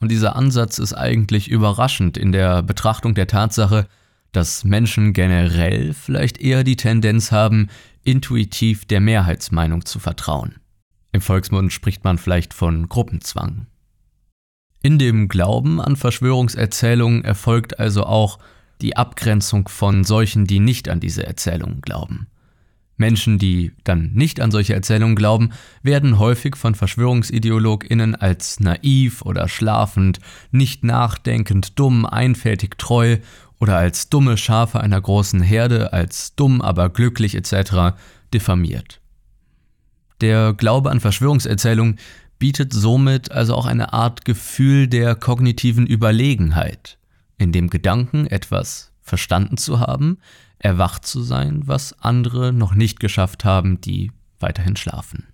Und 0.00 0.10
dieser 0.10 0.36
Ansatz 0.36 0.78
ist 0.78 0.92
eigentlich 0.92 1.48
überraschend 1.48 2.16
in 2.16 2.32
der 2.32 2.62
Betrachtung 2.62 3.14
der 3.14 3.26
Tatsache, 3.26 3.86
dass 4.32 4.64
Menschen 4.64 5.12
generell 5.12 5.94
vielleicht 5.94 6.38
eher 6.38 6.64
die 6.64 6.76
Tendenz 6.76 7.32
haben, 7.32 7.68
intuitiv 8.02 8.84
der 8.84 9.00
Mehrheitsmeinung 9.00 9.86
zu 9.86 9.98
vertrauen. 9.98 10.56
Im 11.12 11.20
Volksmund 11.20 11.72
spricht 11.72 12.04
man 12.04 12.18
vielleicht 12.18 12.52
von 12.52 12.88
Gruppenzwang. 12.88 13.66
In 14.82 14.98
dem 14.98 15.28
Glauben 15.28 15.80
an 15.80 15.96
Verschwörungserzählungen 15.96 17.24
erfolgt 17.24 17.78
also 17.78 18.04
auch 18.04 18.38
die 18.82 18.96
Abgrenzung 18.96 19.68
von 19.68 20.04
solchen, 20.04 20.46
die 20.46 20.60
nicht 20.60 20.88
an 20.88 21.00
diese 21.00 21.24
Erzählungen 21.26 21.80
glauben. 21.80 22.26
Menschen, 22.96 23.38
die 23.38 23.72
dann 23.82 24.12
nicht 24.14 24.40
an 24.40 24.50
solche 24.50 24.74
Erzählungen 24.74 25.16
glauben, 25.16 25.50
werden 25.82 26.18
häufig 26.18 26.56
von 26.56 26.74
Verschwörungsideologinnen 26.74 28.14
als 28.14 28.60
naiv 28.60 29.22
oder 29.22 29.48
schlafend, 29.48 30.20
nicht 30.52 30.84
nachdenkend, 30.84 31.78
dumm, 31.78 32.06
einfältig, 32.06 32.78
treu 32.78 33.18
oder 33.58 33.76
als 33.76 34.10
dumme 34.10 34.36
Schafe 34.36 34.80
einer 34.80 35.00
großen 35.00 35.40
Herde, 35.40 35.92
als 35.92 36.34
dumm, 36.36 36.60
aber 36.60 36.88
glücklich 36.88 37.34
etc. 37.34 37.96
diffamiert. 38.32 39.00
Der 40.20 40.52
Glaube 40.52 40.90
an 40.90 41.00
Verschwörungserzählungen 41.00 41.98
bietet 42.38 42.72
somit 42.72 43.32
also 43.32 43.54
auch 43.54 43.66
eine 43.66 43.92
Art 43.92 44.24
Gefühl 44.24 44.86
der 44.86 45.14
kognitiven 45.14 45.86
Überlegenheit, 45.86 46.98
in 47.38 47.52
dem 47.52 47.70
Gedanken, 47.70 48.26
etwas 48.26 48.92
verstanden 49.02 49.56
zu 49.56 49.80
haben, 49.80 50.18
erwacht 50.64 51.06
zu 51.06 51.22
sein, 51.22 51.62
was 51.66 52.00
andere 52.00 52.52
noch 52.52 52.74
nicht 52.74 52.98
geschafft 52.98 53.44
haben, 53.44 53.80
die 53.80 54.10
weiterhin 54.40 54.76
schlafen. 54.76 55.28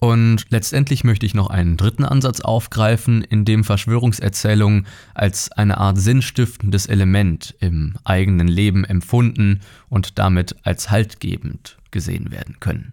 Und 0.00 0.46
letztendlich 0.50 1.02
möchte 1.02 1.26
ich 1.26 1.34
noch 1.34 1.50
einen 1.50 1.76
dritten 1.76 2.04
Ansatz 2.04 2.40
aufgreifen, 2.40 3.22
in 3.22 3.44
dem 3.44 3.64
Verschwörungserzählungen 3.64 4.86
als 5.12 5.50
eine 5.50 5.78
Art 5.78 5.98
sinnstiftendes 5.98 6.86
Element 6.86 7.56
im 7.58 7.96
eigenen 8.04 8.46
Leben 8.46 8.84
empfunden 8.84 9.60
und 9.88 10.20
damit 10.20 10.54
als 10.62 10.90
haltgebend 10.90 11.78
gesehen 11.90 12.30
werden 12.30 12.60
können. 12.60 12.92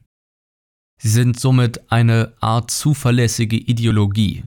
Sie 0.99 1.10
sind 1.10 1.39
somit 1.39 1.91
eine 1.91 2.34
Art 2.39 2.71
zuverlässige 2.71 3.58
Ideologie, 3.58 4.43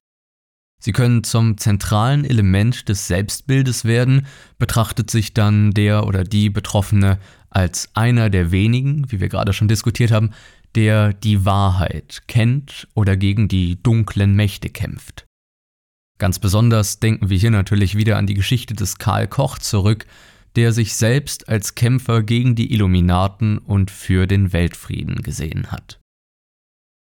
Sie 0.79 0.93
können 0.93 1.23
zum 1.25 1.57
zentralen 1.57 2.23
Element 2.23 2.87
des 2.87 3.07
Selbstbildes 3.07 3.83
werden, 3.83 4.25
betrachtet 4.57 5.11
sich 5.11 5.33
dann 5.33 5.71
der 5.71 6.07
oder 6.07 6.23
die 6.23 6.49
Betroffene 6.49 7.19
als 7.49 7.89
einer 7.95 8.29
der 8.29 8.51
wenigen, 8.51 9.11
wie 9.11 9.19
wir 9.19 9.27
gerade 9.27 9.51
schon 9.53 9.67
diskutiert 9.67 10.11
haben, 10.11 10.31
der 10.75 11.13
die 11.13 11.45
Wahrheit 11.45 12.23
kennt 12.27 12.87
oder 12.93 13.17
gegen 13.17 13.47
die 13.47 13.81
dunklen 13.81 14.35
Mächte 14.35 14.69
kämpft. 14.69 15.25
Ganz 16.17 16.39
besonders 16.39 16.99
denken 16.99 17.29
wir 17.29 17.37
hier 17.37 17.51
natürlich 17.51 17.95
wieder 17.95 18.17
an 18.17 18.27
die 18.27 18.33
Geschichte 18.33 18.73
des 18.73 18.97
Karl 18.97 19.27
Koch 19.27 19.57
zurück, 19.57 20.05
der 20.55 20.73
sich 20.73 20.95
selbst 20.95 21.47
als 21.49 21.75
Kämpfer 21.75 22.23
gegen 22.23 22.55
die 22.55 22.73
Illuminaten 22.73 23.57
und 23.57 23.91
für 23.91 24.27
den 24.27 24.51
Weltfrieden 24.53 25.21
gesehen 25.21 25.71
hat. 25.71 25.98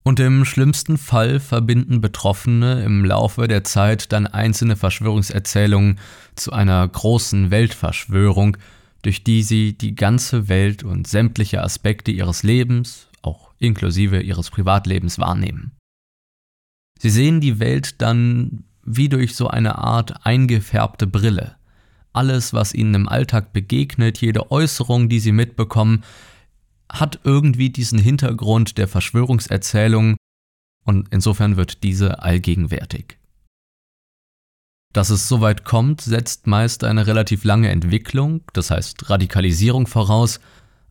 Und 0.03 0.19
im 0.19 0.43
schlimmsten 0.43 0.97
Fall 0.97 1.39
verbinden 1.39 2.01
Betroffene 2.01 2.83
im 2.83 3.05
Laufe 3.05 3.47
der 3.47 3.63
Zeit 3.63 4.11
dann 4.11 4.27
einzelne 4.27 4.75
Verschwörungserzählungen 4.75 5.97
zu 6.35 6.51
einer 6.51 6.85
großen 6.85 7.51
Weltverschwörung, 7.51 8.57
durch 9.01 9.23
die 9.23 9.43
sie 9.43 9.77
die 9.77 9.95
ganze 9.95 10.49
Welt 10.49 10.83
und 10.83 11.07
sämtliche 11.07 11.63
Aspekte 11.63 12.11
ihres 12.11 12.43
Lebens, 12.43 13.07
auch 13.21 13.53
inklusive 13.59 14.21
ihres 14.21 14.49
Privatlebens, 14.49 15.19
wahrnehmen. 15.19 15.71
Sie 16.99 17.09
sehen 17.09 17.39
die 17.39 17.59
Welt 17.59 18.01
dann 18.01 18.65
wie 18.85 19.07
durch 19.07 19.35
so 19.35 19.47
eine 19.47 19.77
Art 19.77 20.25
eingefärbte 20.25 21.07
Brille. 21.07 21.55
Alles, 22.11 22.53
was 22.53 22.73
ihnen 22.73 22.93
im 22.93 23.09
Alltag 23.09 23.53
begegnet, 23.53 24.19
jede 24.19 24.51
Äußerung, 24.51 25.07
die 25.07 25.19
sie 25.19 25.31
mitbekommen, 25.31 26.03
hat 26.93 27.19
irgendwie 27.23 27.71
diesen 27.71 27.97
Hintergrund 27.97 28.77
der 28.77 28.87
Verschwörungserzählung 28.87 30.15
und 30.85 31.07
insofern 31.11 31.57
wird 31.57 31.83
diese 31.83 32.21
allgegenwärtig. 32.21 33.17
Dass 34.93 35.09
es 35.09 35.27
soweit 35.27 35.65
kommt, 35.65 36.01
setzt 36.01 36.45
meist 36.45 36.83
eine 36.83 37.07
relativ 37.07 37.43
lange 37.45 37.69
Entwicklung, 37.69 38.43
das 38.53 38.69
heißt 38.69 39.09
Radikalisierung 39.09 39.87
voraus, 39.87 40.39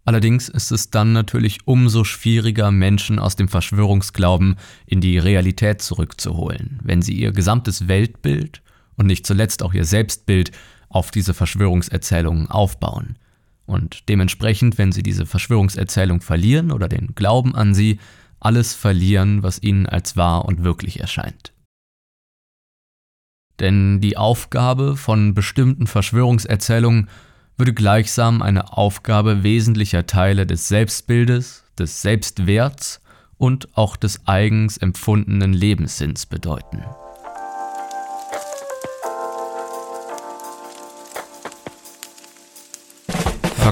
allerdings 0.04 0.48
ist 0.48 0.72
es 0.72 0.90
dann 0.90 1.12
natürlich 1.12 1.68
umso 1.68 2.02
schwieriger, 2.02 2.72
Menschen 2.72 3.20
aus 3.20 3.36
dem 3.36 3.46
Verschwörungsglauben 3.46 4.56
in 4.86 5.00
die 5.00 5.18
Realität 5.18 5.82
zurückzuholen, 5.82 6.80
wenn 6.82 7.00
sie 7.00 7.14
ihr 7.14 7.30
gesamtes 7.30 7.86
Weltbild 7.86 8.60
und 8.96 9.06
nicht 9.06 9.24
zuletzt 9.24 9.62
auch 9.62 9.72
ihr 9.72 9.84
Selbstbild 9.84 10.50
auf 10.88 11.12
diese 11.12 11.32
Verschwörungserzählungen 11.32 12.50
aufbauen. 12.50 13.16
Und 13.66 14.08
dementsprechend, 14.08 14.78
wenn 14.78 14.92
sie 14.92 15.02
diese 15.02 15.26
Verschwörungserzählung 15.26 16.20
verlieren 16.20 16.72
oder 16.72 16.88
den 16.88 17.14
Glauben 17.14 17.54
an 17.54 17.74
sie, 17.74 17.98
alles 18.40 18.74
verlieren, 18.74 19.42
was 19.42 19.62
ihnen 19.62 19.86
als 19.86 20.16
wahr 20.16 20.44
und 20.44 20.64
wirklich 20.64 21.00
erscheint. 21.00 21.52
Denn 23.60 24.00
die 24.00 24.16
Aufgabe 24.16 24.96
von 24.96 25.34
bestimmten 25.34 25.86
Verschwörungserzählungen 25.86 27.08
würde 27.56 27.74
gleichsam 27.74 28.42
eine 28.42 28.76
Aufgabe 28.76 29.44
wesentlicher 29.44 30.06
Teile 30.06 30.46
des 30.46 30.66
Selbstbildes, 30.68 31.64
des 31.78 32.02
Selbstwerts 32.02 33.00
und 33.38 33.76
auch 33.76 33.96
des 33.96 34.26
eigens 34.26 34.78
empfundenen 34.78 35.52
Lebenssinns 35.52 36.26
bedeuten. 36.26 36.82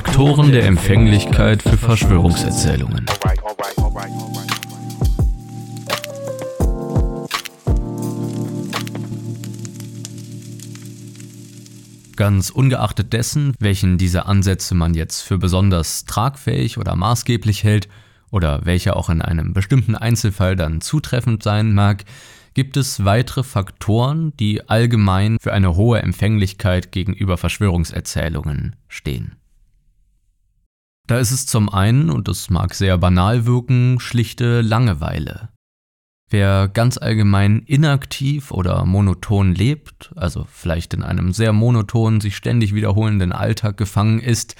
Faktoren 0.02 0.50
der 0.50 0.64
Empfänglichkeit 0.64 1.62
für 1.62 1.76
Verschwörungserzählungen. 1.76 3.04
Ganz 12.16 12.48
ungeachtet 12.48 13.12
dessen, 13.12 13.54
welchen 13.58 13.98
dieser 13.98 14.26
Ansätze 14.26 14.74
man 14.74 14.94
jetzt 14.94 15.20
für 15.20 15.36
besonders 15.36 16.06
tragfähig 16.06 16.78
oder 16.78 16.96
maßgeblich 16.96 17.62
hält 17.62 17.86
oder 18.30 18.64
welcher 18.64 18.96
auch 18.96 19.10
in 19.10 19.20
einem 19.20 19.52
bestimmten 19.52 19.96
Einzelfall 19.96 20.56
dann 20.56 20.80
zutreffend 20.80 21.42
sein 21.42 21.74
mag, 21.74 22.04
gibt 22.54 22.78
es 22.78 23.04
weitere 23.04 23.42
Faktoren, 23.42 24.32
die 24.40 24.66
allgemein 24.66 25.36
für 25.38 25.52
eine 25.52 25.76
hohe 25.76 26.00
Empfänglichkeit 26.00 26.90
gegenüber 26.90 27.36
Verschwörungserzählungen 27.36 28.76
stehen. 28.88 29.36
Da 31.10 31.18
ist 31.18 31.32
es 31.32 31.44
zum 31.44 31.68
einen, 31.68 32.08
und 32.08 32.28
das 32.28 32.50
mag 32.50 32.72
sehr 32.72 32.96
banal 32.96 33.44
wirken, 33.44 33.98
schlichte 33.98 34.60
Langeweile. 34.60 35.48
Wer 36.28 36.68
ganz 36.68 36.98
allgemein 36.98 37.62
inaktiv 37.66 38.52
oder 38.52 38.84
monoton 38.84 39.52
lebt, 39.52 40.12
also 40.14 40.46
vielleicht 40.48 40.94
in 40.94 41.02
einem 41.02 41.32
sehr 41.32 41.52
monotonen, 41.52 42.20
sich 42.20 42.36
ständig 42.36 42.76
wiederholenden 42.76 43.32
Alltag 43.32 43.76
gefangen 43.76 44.20
ist, 44.20 44.54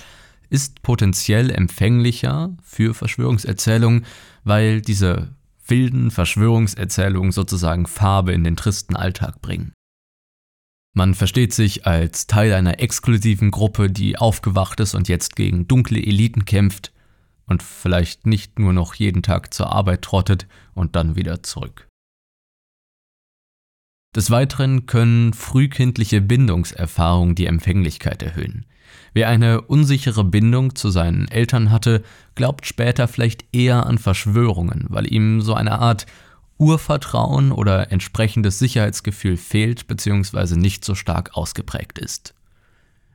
ist 0.49 0.83
potenziell 0.83 1.51
empfänglicher 1.51 2.57
für 2.65 2.95
Verschwörungserzählungen, 2.95 4.05
weil 4.43 4.81
diese 4.81 5.37
wilden 5.69 6.11
Verschwörungserzählungen 6.11 7.31
sozusagen 7.31 7.87
Farbe 7.87 8.33
in 8.33 8.43
den 8.43 8.57
tristen 8.57 8.97
Alltag 8.97 9.41
bringen. 9.41 9.73
Man 10.93 11.15
versteht 11.15 11.53
sich 11.53 11.87
als 11.87 12.27
Teil 12.27 12.53
einer 12.53 12.81
exklusiven 12.81 13.51
Gruppe, 13.51 13.91
die 13.91 14.19
aufgewacht 14.19 14.81
ist 14.81 14.95
und 14.95 15.09
jetzt 15.09 15.37
gegen 15.37 15.69
dunkle 15.69 16.01
Eliten 16.01 16.45
kämpft 16.45 16.93
und 17.47 17.63
vielleicht 17.63 18.27
nicht 18.27 18.59
nur 18.59 18.73
noch 18.73 18.95
jeden 18.95 19.23
Tag 19.23 19.55
zur 19.55 19.71
Arbeit 19.73 20.03
trottet 20.03 20.47
und 20.75 20.97
dann 20.97 21.17
wieder 21.17 21.43
zurück. 21.43 21.87
Des 24.17 24.33
Weiteren 24.33 24.87
können 24.87 25.33
frühkindliche 25.33 26.21
Bindungserfahrungen 26.21 27.37
die 27.37 27.47
Empfänglichkeit 27.47 28.25
erhöhen. 28.25 28.67
Wer 29.13 29.29
eine 29.29 29.61
unsichere 29.61 30.25
Bindung 30.25 30.75
zu 30.75 30.91
seinen 30.91 31.29
Eltern 31.29 31.71
hatte, 31.71 32.03
glaubt 32.35 32.67
später 32.67 33.07
vielleicht 33.07 33.45
eher 33.55 33.87
an 33.87 33.99
Verschwörungen, 33.99 34.87
weil 34.89 35.13
ihm 35.13 35.41
so 35.41 35.55
eine 35.55 35.79
Art 35.79 36.07
Urvertrauen 36.61 37.53
oder 37.53 37.91
entsprechendes 37.91 38.59
Sicherheitsgefühl 38.59 39.37
fehlt 39.37 39.89
bzw. 39.89 40.57
nicht 40.57 40.85
so 40.85 40.95
stark 40.95 41.35
ausgeprägt 41.35 41.99
ist. 41.99 42.35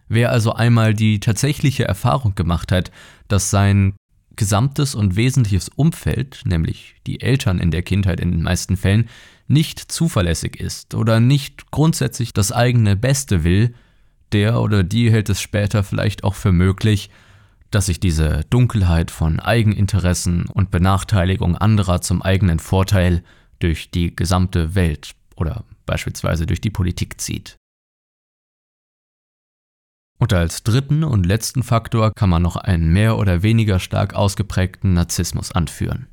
Wer 0.08 0.31
also 0.31 0.53
einmal 0.53 0.93
die 0.93 1.19
tatsächliche 1.19 1.86
Erfahrung 1.86 2.36
gemacht 2.36 2.71
hat, 2.71 2.91
dass 3.27 3.49
sein 3.51 3.93
gesamtes 4.36 4.95
und 4.95 5.15
wesentliches 5.15 5.69
Umfeld, 5.69 6.41
nämlich 6.45 6.95
die 7.08 7.21
Eltern 7.21 7.60
in 7.60 7.71
der 7.71 7.84
Kindheit 7.84 8.19
in 8.19 8.31
den 8.31 8.43
meisten 8.43 8.77
Fällen, 8.77 9.10
nicht 9.47 9.79
zuverlässig 9.79 10.60
ist 10.60 10.95
oder 10.95 11.19
nicht 11.19 11.71
grundsätzlich 11.71 12.34
das 12.34 12.51
eigene 12.51 12.95
Beste 12.95 13.43
will, 13.43 13.73
der 14.31 14.60
oder 14.60 14.84
die 14.84 15.12
hält 15.12 15.29
es 15.29 15.39
später 15.39 15.84
vielleicht 15.84 16.23
auch 16.23 16.36
für 16.36 16.51
möglich, 16.51 17.10
dass 17.75 17.88
sich 17.88 17.99
diese 17.99 18.45
Dunkelheit 18.49 19.11
von 19.11 19.41
Eigeninteressen 19.41 20.45
und 20.45 20.71
Benachteiligung 20.71 21.57
anderer 21.57 21.99
zum 21.99 22.21
eigenen 22.21 22.59
Vorteil 22.59 23.21
durch 23.59 23.91
die 23.91 24.15
gesamte 24.15 24.75
Welt 24.75 25.13
oder 25.35 25.65
beispielsweise 25.85 26.45
durch 26.45 26.61
die 26.61 26.69
Politik 26.69 27.19
zieht. 27.19 27.57
Und 30.17 30.31
als 30.31 30.63
dritten 30.63 31.03
und 31.03 31.25
letzten 31.25 31.63
Faktor 31.63 32.13
kann 32.13 32.29
man 32.29 32.41
noch 32.41 32.55
einen 32.55 32.93
mehr 32.93 33.17
oder 33.17 33.43
weniger 33.43 33.79
stark 33.79 34.13
ausgeprägten 34.13 34.93
Narzissmus 34.93 35.51
anführen. 35.51 36.07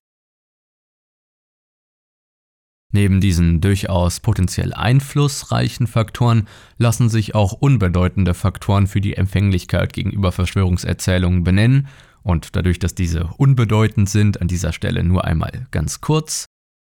Neben 2.92 3.22
diesen 3.22 3.62
durchaus 3.62 4.20
potenziell 4.20 4.74
einflussreichen 4.74 5.86
Faktoren 5.86 6.46
lassen 6.76 7.08
sich 7.08 7.34
auch 7.34 7.52
unbedeutende 7.52 8.34
Faktoren 8.34 8.86
für 8.86 9.00
die 9.00 9.16
Empfänglichkeit 9.16 9.94
gegenüber 9.94 10.30
Verschwörungserzählungen 10.30 11.42
benennen 11.42 11.88
und 12.22 12.54
dadurch, 12.54 12.78
dass 12.78 12.94
diese 12.94 13.30
unbedeutend 13.38 14.10
sind, 14.10 14.40
an 14.42 14.48
dieser 14.48 14.72
Stelle 14.72 15.02
nur 15.02 15.24
einmal 15.24 15.66
ganz 15.70 16.02
kurz. 16.02 16.44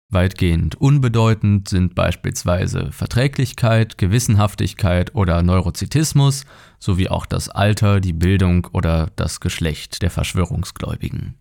Weitgehend 0.10 0.76
unbedeutend 0.76 1.70
sind 1.70 1.96
beispielsweise 1.96 2.92
Verträglichkeit, 2.92 3.98
Gewissenhaftigkeit 3.98 5.16
oder 5.16 5.42
Neurozitismus 5.44 6.46
sowie 6.80 7.10
auch 7.10 7.26
das 7.26 7.50
Alter, 7.50 8.00
die 8.00 8.14
Bildung 8.14 8.68
oder 8.74 9.12
das 9.16 9.40
Geschlecht 9.40 10.02
der 10.02 10.12
Verschwörungsgläubigen. 10.12 11.36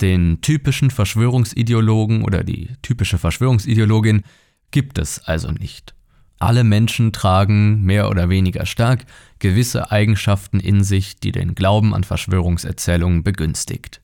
Den 0.00 0.42
typischen 0.42 0.90
Verschwörungsideologen 0.90 2.22
oder 2.22 2.44
die 2.44 2.70
typische 2.82 3.16
Verschwörungsideologin 3.16 4.24
gibt 4.70 4.98
es 4.98 5.20
also 5.20 5.50
nicht. 5.52 5.94
Alle 6.38 6.64
Menschen 6.64 7.12
tragen 7.12 7.82
mehr 7.82 8.10
oder 8.10 8.28
weniger 8.28 8.66
stark 8.66 9.06
gewisse 9.38 9.90
Eigenschaften 9.90 10.60
in 10.60 10.84
sich, 10.84 11.18
die 11.18 11.32
den 11.32 11.54
Glauben 11.54 11.94
an 11.94 12.04
Verschwörungserzählungen 12.04 13.22
begünstigt. 13.22 14.02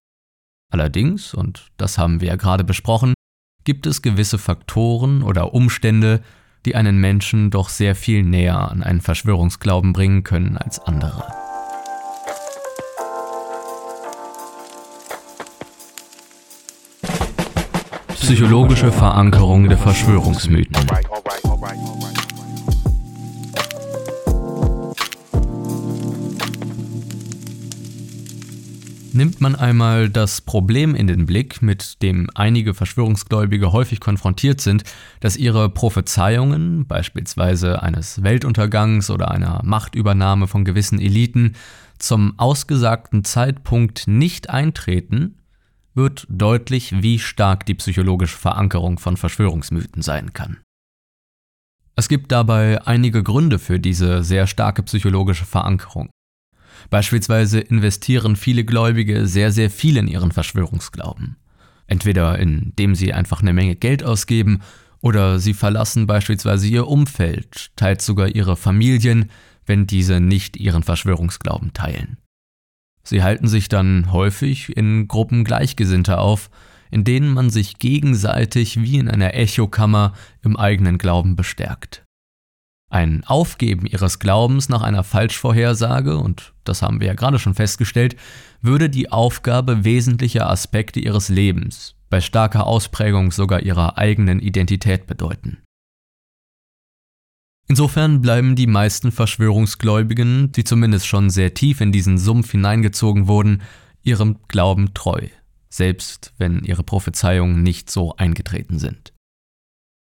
Allerdings, 0.71 1.35
und 1.35 1.71
das 1.77 1.99
haben 1.99 2.23
wir 2.23 2.29
ja 2.29 2.37
gerade 2.37 2.65
besprochen, 2.65 3.13
gibt 3.65 3.87
es 3.87 4.01
gewisse 4.01 4.39
Faktoren 4.39 5.23
oder 5.23 5.53
Umstände, 5.53 6.23
die 6.65 6.75
einen 6.75 6.99
Menschen 6.99 7.51
doch 7.51 7.69
sehr 7.69 7.95
viel 7.95 8.23
näher 8.23 8.71
an 8.71 8.83
einen 8.83 9.03
Verschwörungsglauben 9.03 9.93
bringen 9.93 10.25
können 10.25 10.57
als 10.57 10.79
andere. 10.79 11.52
Psychologische 18.33 18.90
Verankerung 18.90 19.68
der 19.68 19.77
Verschwörungsmythen. 19.77 20.87
Nimmt 29.12 29.42
man 29.42 29.55
einmal 29.55 30.09
das 30.09 30.40
Problem 30.40 30.95
in 30.95 31.09
den 31.09 31.27
Blick, 31.27 31.61
mit 31.61 32.01
dem 32.01 32.31
einige 32.35 32.73
Verschwörungsgläubige 32.73 33.71
häufig 33.71 34.01
konfrontiert 34.01 34.62
sind, 34.62 34.85
dass 35.21 35.37
ihre 35.37 35.68
Prophezeiungen, 35.68 36.87
beispielsweise 36.87 37.83
eines 37.83 38.23
Weltuntergangs 38.23 39.11
oder 39.11 39.31
einer 39.31 39.61
Machtübernahme 39.62 40.47
von 40.47 40.64
gewissen 40.64 40.99
Eliten, 40.99 41.53
zum 41.99 42.38
ausgesagten 42.38 43.25
Zeitpunkt 43.25 44.09
nicht 44.09 44.49
eintreten, 44.49 45.35
wird 45.95 46.27
deutlich, 46.29 47.03
wie 47.03 47.19
stark 47.19 47.67
die 47.67 47.75
psychologische 47.75 48.39
Verankerung 48.39 48.99
von 48.99 49.17
Verschwörungsmythen 49.17 50.03
sein 50.03 50.33
kann. 50.33 50.59
Es 51.95 52.09
gibt 52.09 52.33
dabei 52.33 52.87
einige 52.87 53.23
Gründe 53.23 53.59
für 53.59 53.79
diese 53.79 54.25
sehr 54.25 54.47
starke 54.47 54.83
psychologische 54.83 55.45
Verankerung. 55.45 56.11
Beispielsweise 56.91 57.61
investieren 57.61 58.37
viele 58.37 58.65
Gläubige 58.65 59.27
sehr, 59.27 59.53
sehr 59.53 59.71
viel 59.71 59.97
in 59.97 60.09
ihren 60.09 60.33
Verschwörungsglauben. 60.33 61.37
Entweder 61.87 62.39
indem 62.39 62.95
sie 62.95 63.13
einfach 63.13 63.43
eine 63.43 63.53
Menge 63.53 63.77
Geld 63.77 64.03
ausgeben 64.03 64.61
oder 65.01 65.39
sie 65.39 65.53
verlassen 65.53 66.07
beispielsweise 66.07 66.67
ihr 66.67 66.87
Umfeld, 66.87 67.73
teils 67.77 68.07
sogar 68.07 68.29
ihre 68.29 68.57
Familien, 68.57 69.31
wenn 69.67 69.87
diese 69.87 70.21
nicht 70.21 70.57
ihren 70.57 70.83
Verschwörungsglauben 70.83 71.73
teilen. 71.73 72.17
Sie 73.03 73.23
halten 73.23 73.49
sich 73.49 73.69
dann 73.69 74.12
häufig 74.12 74.77
in 74.77 75.09
Gruppen 75.09 75.45
Gleichgesinnter 75.45 76.21
auf, 76.21 76.51
in 76.91 77.05
denen 77.05 77.33
man 77.33 77.51
sich 77.51 77.79
gegenseitig 77.79 78.81
wie 78.83 78.99
in 78.99 79.09
einer 79.09 79.35
Echokammer 79.35 80.12
im 80.43 80.57
eigenen 80.57 80.99
Glauben 80.99 81.37
bestärkt. 81.37 82.05
Ein 82.91 83.25
Aufgeben 83.25 83.87
ihres 83.87 84.19
Glaubens 84.19 84.69
nach 84.69 84.83
einer 84.83 85.03
Falschvorhersage, 85.03 86.19
und 86.19 86.53
das 86.65 86.83
haben 86.83 87.01
wir 87.01 87.07
ja 87.07 87.15
gerade 87.15 87.38
schon 87.38 87.55
festgestellt, 87.55 88.17
würde 88.61 88.91
die 88.91 89.11
Aufgabe 89.11 89.85
wesentlicher 89.85 90.51
Aspekte 90.51 91.01
ihres 91.01 91.31
Lebens, 91.31 91.97
bei 92.11 92.21
starker 92.21 92.67
Ausprägung 92.67 93.33
sogar 93.33 93.61
ihrer 93.61 93.97
eigenen 93.97 94.41
Identität 94.41 95.07
bedeuten. 95.07 95.62
Insofern 97.73 98.21
bleiben 98.21 98.55
die 98.55 98.67
meisten 98.67 99.13
Verschwörungsgläubigen, 99.13 100.53
die 100.53 100.63
zumindest 100.63 101.07
schon 101.07 101.31
sehr 101.31 101.55
tief 101.55 101.81
in 101.81 101.91
diesen 101.91 102.19
Sumpf 102.19 102.51
hineingezogen 102.51 103.29
wurden, 103.29 103.63
ihrem 104.03 104.37
Glauben 104.47 104.93
treu, 104.93 105.29
selbst 105.71 106.35
wenn 106.37 106.65
ihre 106.65 106.83
Prophezeiungen 106.83 107.63
nicht 107.63 107.91
so 107.91 108.15
eingetreten 108.17 108.79
sind. 108.79 109.15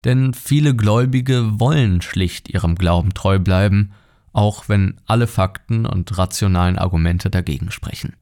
Denn 0.04 0.34
viele 0.34 0.76
Gläubige 0.76 1.60
wollen 1.60 2.02
schlicht 2.02 2.50
ihrem 2.50 2.74
Glauben 2.74 3.14
treu 3.14 3.38
bleiben, 3.38 3.92
auch 4.34 4.68
wenn 4.68 5.00
alle 5.06 5.28
Fakten 5.28 5.86
und 5.86 6.18
rationalen 6.18 6.80
Argumente 6.80 7.30
dagegen 7.30 7.70
sprechen. 7.70 8.16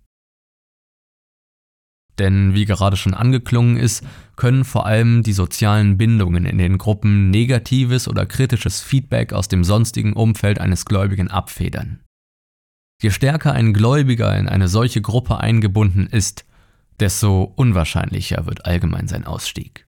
Denn 2.19 2.53
wie 2.53 2.65
gerade 2.65 2.97
schon 2.97 3.13
angeklungen 3.13 3.77
ist, 3.77 4.05
können 4.36 4.65
vor 4.65 4.86
allem 4.86 5.23
die 5.23 5.34
sozialen 5.34 5.97
Bindungen 5.97 6.45
in 6.45 6.58
den 6.58 6.77
Gruppen 6.77 7.29
negatives 7.29 8.08
oder 8.08 8.25
kritisches 8.25 8.82
Feedback 8.82 9.32
aus 9.32 9.47
dem 9.47 9.63
sonstigen 9.63 10.13
Umfeld 10.13 10.60
eines 10.60 10.86
Gläubigen 10.86 11.29
abfedern. 11.29 12.01
Je 13.01 13.12
stärker 13.12 13.53
ein 13.53 13.73
Gläubiger 13.73 14.38
in 14.38 14.49
eine 14.49 14.67
solche 14.67 15.01
Gruppe 15.01 15.39
eingebunden 15.39 16.08
ist, 16.08 16.45
desto 16.99 17.43
unwahrscheinlicher 17.55 18.45
wird 18.45 18.65
allgemein 18.65 19.08
sein 19.08 19.25
Ausstieg. 19.25 19.88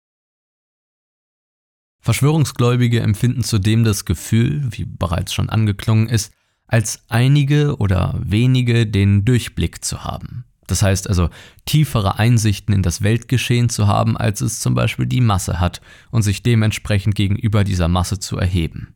Verschwörungsgläubige 2.00 3.00
empfinden 3.00 3.42
zudem 3.42 3.82
das 3.82 4.04
Gefühl, 4.04 4.68
wie 4.70 4.84
bereits 4.84 5.34
schon 5.34 5.50
angeklungen 5.50 6.08
ist, 6.08 6.32
als 6.68 7.02
einige 7.08 7.76
oder 7.78 8.18
wenige 8.24 8.86
den 8.86 9.24
Durchblick 9.24 9.84
zu 9.84 10.04
haben. 10.04 10.44
Das 10.70 10.82
heißt 10.82 11.08
also, 11.08 11.30
tiefere 11.66 12.20
Einsichten 12.20 12.72
in 12.72 12.82
das 12.82 13.02
Weltgeschehen 13.02 13.68
zu 13.68 13.88
haben, 13.88 14.16
als 14.16 14.40
es 14.40 14.60
zum 14.60 14.74
Beispiel 14.74 15.06
die 15.06 15.20
Masse 15.20 15.58
hat 15.58 15.80
und 16.12 16.22
sich 16.22 16.44
dementsprechend 16.44 17.16
gegenüber 17.16 17.64
dieser 17.64 17.88
Masse 17.88 18.20
zu 18.20 18.38
erheben. 18.38 18.94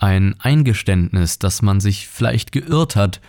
Ein 0.00 0.40
Eingeständnis, 0.40 1.38
dass 1.38 1.60
man 1.60 1.80
sich 1.80 2.08
vielleicht 2.08 2.52
geirrt 2.52 2.96
hat, 2.96 3.20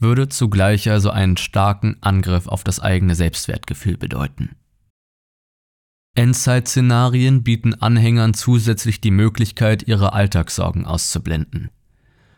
würde 0.00 0.28
zugleich 0.28 0.90
also 0.90 1.10
einen 1.10 1.36
starken 1.36 1.98
Angriff 2.00 2.48
auf 2.48 2.64
das 2.64 2.80
eigene 2.80 3.14
Selbstwertgefühl 3.14 3.96
bedeuten. 3.96 4.56
Endzeit-Szenarien 6.16 7.44
bieten 7.44 7.74
Anhängern 7.74 8.34
zusätzlich 8.34 9.00
die 9.00 9.12
Möglichkeit, 9.12 9.86
ihre 9.86 10.12
Alltagssorgen 10.14 10.84
auszublenden. 10.84 11.70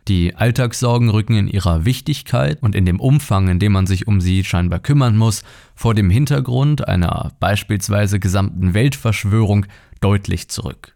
Die 0.09 0.37
Alltagssorgen 0.37 1.09
rücken 1.09 1.35
in 1.35 1.49
ihrer 1.49 1.85
Wichtigkeit 1.85 2.62
und 2.62 2.77
in 2.77 2.87
dem 2.87 3.01
Umfang, 3.01 3.49
in 3.49 3.59
dem 3.59 3.73
man 3.73 3.88
sich 3.88 4.07
um 4.07 4.21
sie 4.21 4.45
scheinbar 4.45 4.79
kümmern 4.79 5.16
muss, 5.16 5.42
vor 5.75 5.95
dem 5.95 6.11
Hintergrund 6.11 6.87
einer 6.87 7.33
beispielsweise 7.40 8.21
gesamten 8.21 8.73
Weltverschwörung 8.73 9.66
deutlich 10.01 10.49
zurück. 10.49 10.95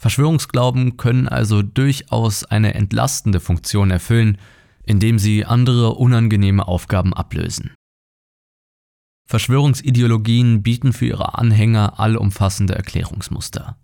Verschwörungsglauben 0.00 0.98
können 0.98 1.26
also 1.26 1.62
durchaus 1.62 2.44
eine 2.44 2.74
entlastende 2.74 3.40
Funktion 3.40 3.90
erfüllen, 3.90 4.38
indem 4.84 5.18
sie 5.18 5.44
andere 5.44 5.94
unangenehme 5.94 6.68
Aufgaben 6.68 7.12
ablösen. 7.12 7.74
Verschwörungsideologien 9.28 10.62
bieten 10.62 10.92
für 10.92 11.06
ihre 11.06 11.36
Anhänger 11.36 11.98
allumfassende 11.98 12.76
Erklärungsmuster. 12.76 13.76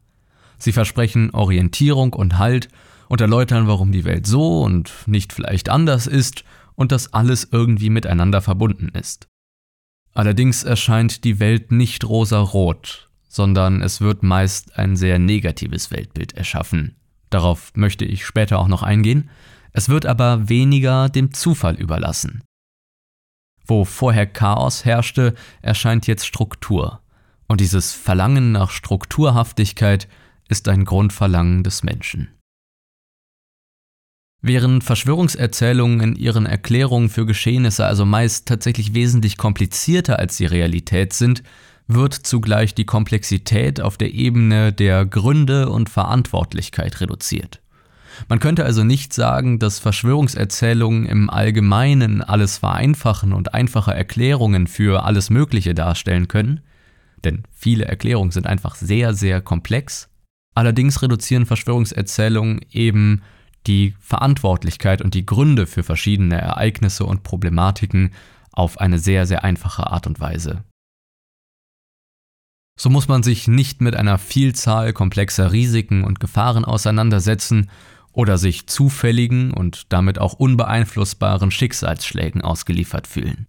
Sie 0.59 0.71
versprechen 0.71 1.31
Orientierung 1.31 2.13
und 2.13 2.39
Halt 2.39 2.69
und 3.13 3.21
erläutern, 3.21 3.67
warum 3.69 3.93
die 3.93 4.07
Welt 4.07 4.27
so 4.27 4.63
und 4.63 4.91
nicht 5.05 5.35
vielleicht 5.35 5.69
anders 5.69 6.07
ist 6.07 6.45
und 6.77 6.93
dass 6.93 7.13
alles 7.13 7.47
irgendwie 7.53 7.91
miteinander 7.91 8.41
verbunden 8.41 8.89
ist. 8.99 9.29
Allerdings 10.15 10.65
erscheint 10.65 11.23
die 11.23 11.39
Welt 11.39 11.73
nicht 11.73 12.07
rosarot, 12.07 13.11
sondern 13.29 13.83
es 13.83 14.01
wird 14.01 14.23
meist 14.23 14.79
ein 14.79 14.97
sehr 14.97 15.19
negatives 15.19 15.91
Weltbild 15.91 16.33
erschaffen. 16.39 16.97
Darauf 17.29 17.73
möchte 17.75 18.07
ich 18.07 18.25
später 18.25 18.59
auch 18.59 18.69
noch 18.69 18.83
eingehen. 18.83 19.29
Es 19.73 19.91
wird 19.91 20.07
aber 20.07 20.49
weniger 20.49 21.11
dem 21.11 21.35
Zufall 21.35 21.75
überlassen. 21.75 22.43
Wo 23.67 23.85
vorher 23.85 24.27
Chaos 24.27 24.87
herrschte, 24.87 25.35
erscheint 25.61 26.07
jetzt 26.07 26.27
Struktur. 26.27 27.03
Und 27.47 27.61
dieses 27.61 27.93
Verlangen 27.93 28.53
nach 28.53 28.71
Strukturhaftigkeit 28.71 30.09
ist 30.49 30.67
ein 30.67 30.87
Grundverlangen 30.87 31.63
des 31.63 31.83
Menschen. 31.83 32.31
Während 34.45 34.83
Verschwörungserzählungen 34.83 36.01
in 36.01 36.17
ihren 36.17 36.47
Erklärungen 36.47 37.09
für 37.09 37.27
Geschehnisse 37.27 37.87
also 37.87 38.05
meist 38.05 38.49
tatsächlich 38.49 38.93
wesentlich 38.93 39.37
komplizierter 39.37 40.19
als 40.19 40.37
die 40.37 40.47
Realität 40.47 41.13
sind, 41.13 41.45
wird 41.87 42.15
zugleich 42.15 42.75
die 42.75 42.85
Komplexität 42.85 43.81
auf 43.81 43.97
der 43.97 44.13
Ebene 44.13 44.73
der 44.73 45.07
Gründe 45.07 45.69
und 45.69 45.89
Verantwortlichkeit 45.89 47.01
reduziert. 47.01 47.61
Man 48.29 48.41
könnte 48.41 48.65
also 48.65 48.83
nicht 48.83 49.13
sagen, 49.13 49.61
dass 49.61 49.79
Verschwörungserzählungen 49.79 51.07
im 51.07 51.31
Allgemeinen 51.31 52.21
alles 52.21 52.59
vereinfachen 52.59 53.33
und 53.33 53.55
einfache 53.55 53.95
Erklärungen 53.95 54.67
für 54.67 55.05
alles 55.05 55.31
Mögliche 55.31 55.73
darstellen 55.73 56.27
können, 56.27 56.61
denn 57.25 57.45
viele 57.53 57.85
Erklärungen 57.85 58.33
sind 58.33 58.49
einfach 58.49 58.75
sehr, 58.75 59.15
sehr 59.15 59.41
komplex. 59.41 60.09
Allerdings 60.55 61.01
reduzieren 61.01 61.47
Verschwörungserzählungen 61.47 62.61
eben 62.71 63.23
die 63.67 63.95
Verantwortlichkeit 64.01 65.03
und 65.03 65.15
die 65.15 65.27
Gründe 65.27 65.67
für 65.67 65.83
verschiedene 65.83 66.41
Ereignisse 66.41 67.05
und 67.05 67.23
Problematiken 67.23 68.13
auf 68.53 68.79
eine 68.79 68.99
sehr, 68.99 69.27
sehr 69.27 69.45
einfache 69.45 69.87
Art 69.87 70.07
und 70.07 70.21
Weise. 70.21 70.65
So 72.79 72.91
muss 72.91 73.09
man 73.09 73.23
sich 73.23 73.49
nicht 73.49 73.81
mit 73.81 73.95
einer 73.95 74.19
Vielzahl 74.19 74.93
komplexer 74.93 75.53
Risiken 75.53 76.05
und 76.05 76.21
Gefahren 76.21 76.65
auseinandersetzen 76.65 77.71
oder 78.13 78.39
sich 78.39 78.67
zufälligen 78.67 79.53
und 79.53 79.93
damit 79.93 80.19
auch 80.19 80.35
unbeeinflussbaren 80.35 81.51
Schicksalsschlägen 81.51 82.43
ausgeliefert 82.43 83.07
fühlen. 83.07 83.47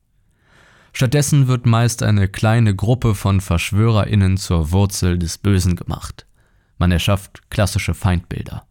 Stattdessen 0.93 1.47
wird 1.47 1.65
meist 1.65 2.03
eine 2.03 2.27
kleine 2.27 2.75
Gruppe 2.75 3.15
von 3.15 3.41
Verschwörerinnen 3.41 4.37
zur 4.37 4.71
Wurzel 4.71 5.17
des 5.17 5.39
Bösen 5.39 5.75
gemacht. 5.75 6.27
Man 6.77 6.91
erschafft 6.91 7.49
klassische 7.49 7.93
Feindbilder. 7.93 8.67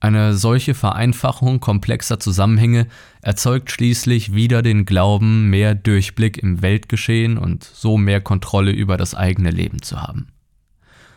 Eine 0.00 0.32
solche 0.32 0.72
Vereinfachung 0.72 1.60
komplexer 1.60 2.18
Zusammenhänge 2.18 2.86
erzeugt 3.20 3.70
schließlich 3.70 4.34
wieder 4.34 4.62
den 4.62 4.86
Glauben, 4.86 5.50
mehr 5.50 5.74
Durchblick 5.74 6.38
im 6.38 6.62
Weltgeschehen 6.62 7.36
und 7.36 7.64
so 7.64 7.98
mehr 7.98 8.22
Kontrolle 8.22 8.72
über 8.72 8.96
das 8.96 9.14
eigene 9.14 9.50
Leben 9.50 9.82
zu 9.82 10.00
haben. 10.00 10.28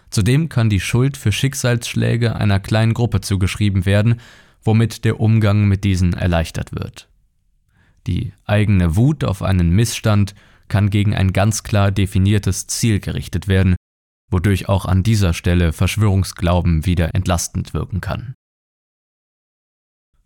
Zudem 0.09 0.49
kann 0.49 0.69
die 0.69 0.81
Schuld 0.81 1.15
für 1.15 1.31
Schicksalsschläge 1.31 2.35
einer 2.35 2.59
kleinen 2.59 2.93
Gruppe 2.93 3.21
zugeschrieben 3.21 3.85
werden, 3.85 4.19
womit 4.61 5.05
der 5.05 5.21
Umgang 5.21 5.67
mit 5.67 5.85
diesen 5.85 6.13
erleichtert 6.13 6.75
wird. 6.75 7.07
Die 8.05 8.33
eigene 8.45 8.97
Wut 8.97 9.23
auf 9.23 9.41
einen 9.41 9.69
Missstand 9.69 10.35
kann 10.67 10.89
gegen 10.89 11.15
ein 11.15 11.31
ganz 11.31 11.63
klar 11.63 11.89
definiertes 11.89 12.67
Ziel 12.67 12.99
gerichtet 12.99 13.47
werden, 13.47 13.75
wodurch 14.29 14.67
auch 14.67 14.85
an 14.85 15.03
dieser 15.03 15.33
Stelle 15.33 15.71
Verschwörungsglauben 15.71 16.85
wieder 16.85 17.15
entlastend 17.15 17.73
wirken 17.73 18.01
kann. 18.01 18.35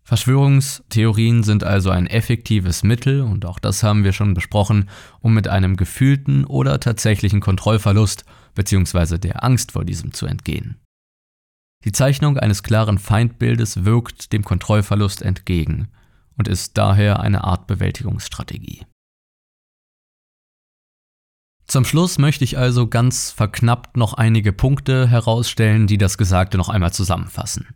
Verschwörungstheorien 0.08 1.44
sind 1.44 1.66
also 1.66 1.90
ein 1.90 2.08
effektives 2.08 2.82
Mittel, 2.82 3.20
und 3.20 3.46
auch 3.46 3.60
das 3.60 3.84
haben 3.84 4.06
wir 4.06 4.14
schon 4.14 4.34
besprochen, 4.34 4.90
um 5.20 5.34
mit 5.34 5.50
einem 5.50 5.76
gefühlten 5.76 6.46
oder 6.46 6.80
tatsächlichen 6.80 7.42
Kontrollverlust 7.42 8.24
bzw. 8.56 9.18
der 9.18 9.44
Angst 9.44 9.74
vor 9.74 9.84
diesem 9.84 10.14
zu 10.14 10.26
entgehen. 10.26 10.80
Die 11.84 11.92
Zeichnung 11.92 12.38
eines 12.38 12.64
klaren 12.64 13.00
Feindbildes 13.00 13.84
wirkt 13.84 14.32
dem 14.32 14.46
Kontrollverlust 14.46 15.24
entgegen 15.24 15.90
und 16.38 16.48
ist 16.48 16.78
daher 16.78 17.20
eine 17.20 17.44
Art 17.44 17.68
Bewältigungsstrategie. 17.68 18.86
Zum 21.66 21.84
Schluss 21.84 22.18
möchte 22.18 22.46
ich 22.46 22.58
also 22.58 22.88
ganz 22.88 23.32
verknappt 23.32 23.98
noch 23.98 24.14
einige 24.14 24.54
Punkte 24.54 25.10
herausstellen, 25.10 25.86
die 25.86 25.98
das 25.98 26.18
Gesagte 26.18 26.56
noch 26.56 26.70
einmal 26.70 26.94
zusammenfassen. 26.94 27.68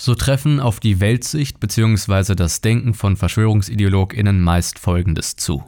So 0.00 0.14
treffen 0.14 0.60
auf 0.60 0.78
die 0.78 1.00
Weltsicht 1.00 1.58
bzw. 1.58 2.34
das 2.36 2.60
Denken 2.60 2.94
von 2.94 3.16
Verschwörungsideologinnen 3.16 4.40
meist 4.40 4.78
Folgendes 4.78 5.36
zu. 5.36 5.64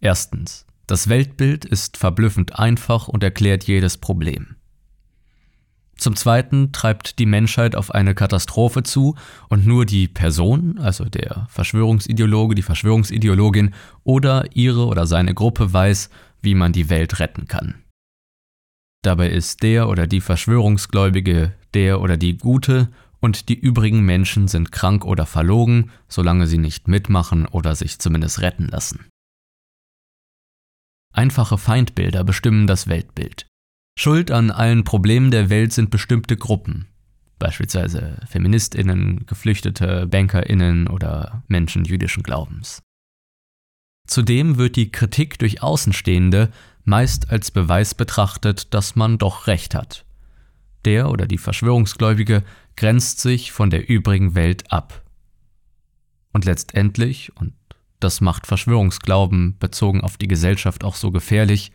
Erstens. 0.00 0.66
Das 0.86 1.08
Weltbild 1.08 1.64
ist 1.64 1.96
verblüffend 1.96 2.60
einfach 2.60 3.08
und 3.08 3.24
erklärt 3.24 3.64
jedes 3.64 3.96
Problem. 3.96 4.54
Zum 5.96 6.14
Zweiten 6.14 6.72
treibt 6.72 7.18
die 7.18 7.26
Menschheit 7.26 7.74
auf 7.74 7.90
eine 7.90 8.14
Katastrophe 8.14 8.82
zu 8.82 9.16
und 9.48 9.66
nur 9.66 9.86
die 9.86 10.06
Person, 10.08 10.78
also 10.78 11.06
der 11.06 11.46
Verschwörungsideologe, 11.48 12.54
die 12.54 12.62
Verschwörungsideologin 12.62 13.74
oder 14.04 14.44
ihre 14.54 14.86
oder 14.86 15.06
seine 15.06 15.34
Gruppe 15.34 15.72
weiß, 15.72 16.10
wie 16.42 16.54
man 16.54 16.72
die 16.72 16.90
Welt 16.90 17.18
retten 17.18 17.48
kann. 17.48 17.82
Dabei 19.02 19.30
ist 19.30 19.62
der 19.62 19.88
oder 19.88 20.06
die 20.06 20.20
Verschwörungsgläubige 20.20 21.52
der 21.74 22.00
oder 22.00 22.16
die 22.16 22.36
Gute 22.36 22.90
und 23.26 23.48
die 23.48 23.58
übrigen 23.58 24.02
Menschen 24.02 24.46
sind 24.46 24.70
krank 24.70 25.04
oder 25.04 25.26
verlogen, 25.26 25.90
solange 26.06 26.46
sie 26.46 26.58
nicht 26.58 26.86
mitmachen 26.86 27.44
oder 27.46 27.74
sich 27.74 27.98
zumindest 27.98 28.40
retten 28.40 28.68
lassen. 28.68 29.08
Einfache 31.12 31.58
Feindbilder 31.58 32.22
bestimmen 32.22 32.68
das 32.68 32.86
Weltbild. 32.86 33.48
Schuld 33.98 34.30
an 34.30 34.52
allen 34.52 34.84
Problemen 34.84 35.32
der 35.32 35.50
Welt 35.50 35.72
sind 35.72 35.90
bestimmte 35.90 36.36
Gruppen, 36.36 36.86
beispielsweise 37.40 38.20
Feministinnen, 38.28 39.26
Geflüchtete, 39.26 40.06
Bankerinnen 40.06 40.86
oder 40.86 41.42
Menschen 41.48 41.84
jüdischen 41.84 42.22
Glaubens. 42.22 42.80
Zudem 44.06 44.56
wird 44.56 44.76
die 44.76 44.92
Kritik 44.92 45.40
durch 45.40 45.64
Außenstehende 45.64 46.52
meist 46.84 47.30
als 47.30 47.50
Beweis 47.50 47.96
betrachtet, 47.96 48.72
dass 48.72 48.94
man 48.94 49.18
doch 49.18 49.48
recht 49.48 49.74
hat. 49.74 50.04
Der 50.84 51.10
oder 51.10 51.26
die 51.26 51.38
Verschwörungsgläubige 51.38 52.44
grenzt 52.76 53.20
sich 53.20 53.52
von 53.52 53.70
der 53.70 53.88
übrigen 53.88 54.34
Welt 54.34 54.70
ab. 54.70 55.02
Und 56.32 56.44
letztendlich, 56.44 57.32
und 57.36 57.54
das 58.00 58.20
macht 58.20 58.46
Verschwörungsglauben 58.46 59.56
bezogen 59.58 60.02
auf 60.02 60.18
die 60.18 60.28
Gesellschaft 60.28 60.84
auch 60.84 60.94
so 60.94 61.10
gefährlich, 61.10 61.72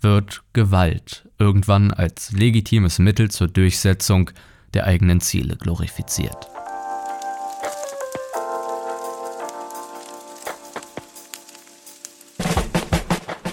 wird 0.00 0.44
Gewalt 0.52 1.28
irgendwann 1.38 1.90
als 1.90 2.32
legitimes 2.32 2.98
Mittel 2.98 3.30
zur 3.30 3.48
Durchsetzung 3.48 4.30
der 4.74 4.86
eigenen 4.86 5.20
Ziele 5.20 5.56
glorifiziert. 5.56 6.48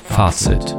Fazit 0.09 0.75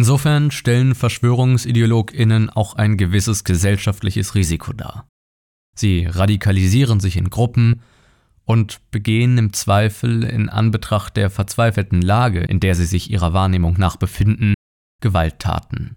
Insofern 0.00 0.50
stellen 0.50 0.94
Verschwörungsideologinnen 0.94 2.48
auch 2.48 2.72
ein 2.72 2.96
gewisses 2.96 3.44
gesellschaftliches 3.44 4.34
Risiko 4.34 4.72
dar. 4.72 5.06
Sie 5.76 6.06
radikalisieren 6.06 7.00
sich 7.00 7.18
in 7.18 7.28
Gruppen 7.28 7.82
und 8.46 8.80
begehen 8.92 9.36
im 9.36 9.52
Zweifel 9.52 10.24
in 10.24 10.48
Anbetracht 10.48 11.18
der 11.18 11.28
verzweifelten 11.28 12.00
Lage, 12.00 12.40
in 12.40 12.60
der 12.60 12.76
sie 12.76 12.86
sich 12.86 13.10
ihrer 13.10 13.34
Wahrnehmung 13.34 13.74
nach 13.76 13.96
befinden, 13.96 14.54
Gewalttaten. 15.02 15.96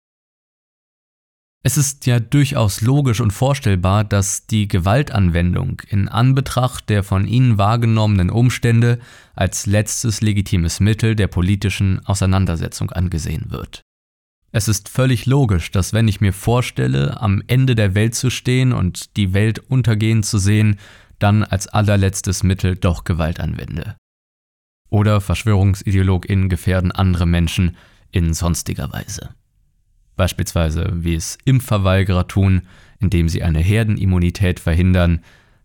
Es 1.63 1.77
ist 1.77 2.05
ja 2.05 2.19
durchaus 2.19 2.81
logisch 2.81 3.21
und 3.21 3.31
vorstellbar, 3.31 4.03
dass 4.03 4.47
die 4.47 4.67
Gewaltanwendung 4.67 5.81
in 5.87 6.09
Anbetracht 6.09 6.89
der 6.89 7.03
von 7.03 7.25
ihnen 7.25 7.57
wahrgenommenen 7.57 8.29
Umstände 8.29 8.99
als 9.33 9.65
letztes 9.65 10.19
legitimes 10.19 10.81
Mittel 10.81 11.15
der 11.15 11.29
politischen 11.29 12.05
Auseinandersetzung 12.05 12.91
angesehen 12.91 13.45
wird. 13.47 13.81
Es 14.55 14.67
ist 14.67 14.87
völlig 14.87 15.25
logisch, 15.25 15.71
dass 15.71 15.93
wenn 15.93 16.07
ich 16.07 16.21
mir 16.21 16.31
vorstelle, 16.31 17.19
am 17.19 17.41
Ende 17.47 17.73
der 17.73 17.95
Welt 17.95 18.13
zu 18.13 18.29
stehen 18.29 18.71
und 18.71 19.17
die 19.17 19.33
Welt 19.33 19.57
untergehen 19.57 20.21
zu 20.21 20.37
sehen, 20.37 20.77
dann 21.17 21.43
als 21.43 21.67
allerletztes 21.67 22.43
Mittel 22.43 22.75
doch 22.75 23.03
Gewalt 23.03 23.39
anwende. 23.39 23.95
Oder 24.89 25.21
VerschwörungsideologInnen 25.21 26.49
gefährden 26.49 26.91
andere 26.91 27.25
Menschen 27.25 27.75
in 28.11 28.35
sonstiger 28.35 28.93
Weise. 28.93 29.33
Beispielsweise 30.15 30.91
wie 30.93 31.15
es 31.15 31.39
Impfverweigerer 31.45 32.27
tun, 32.27 32.61
indem 32.99 33.29
sie 33.29 33.41
eine 33.41 33.59
Herdenimmunität 33.59 34.59
verhindern, 34.59 35.21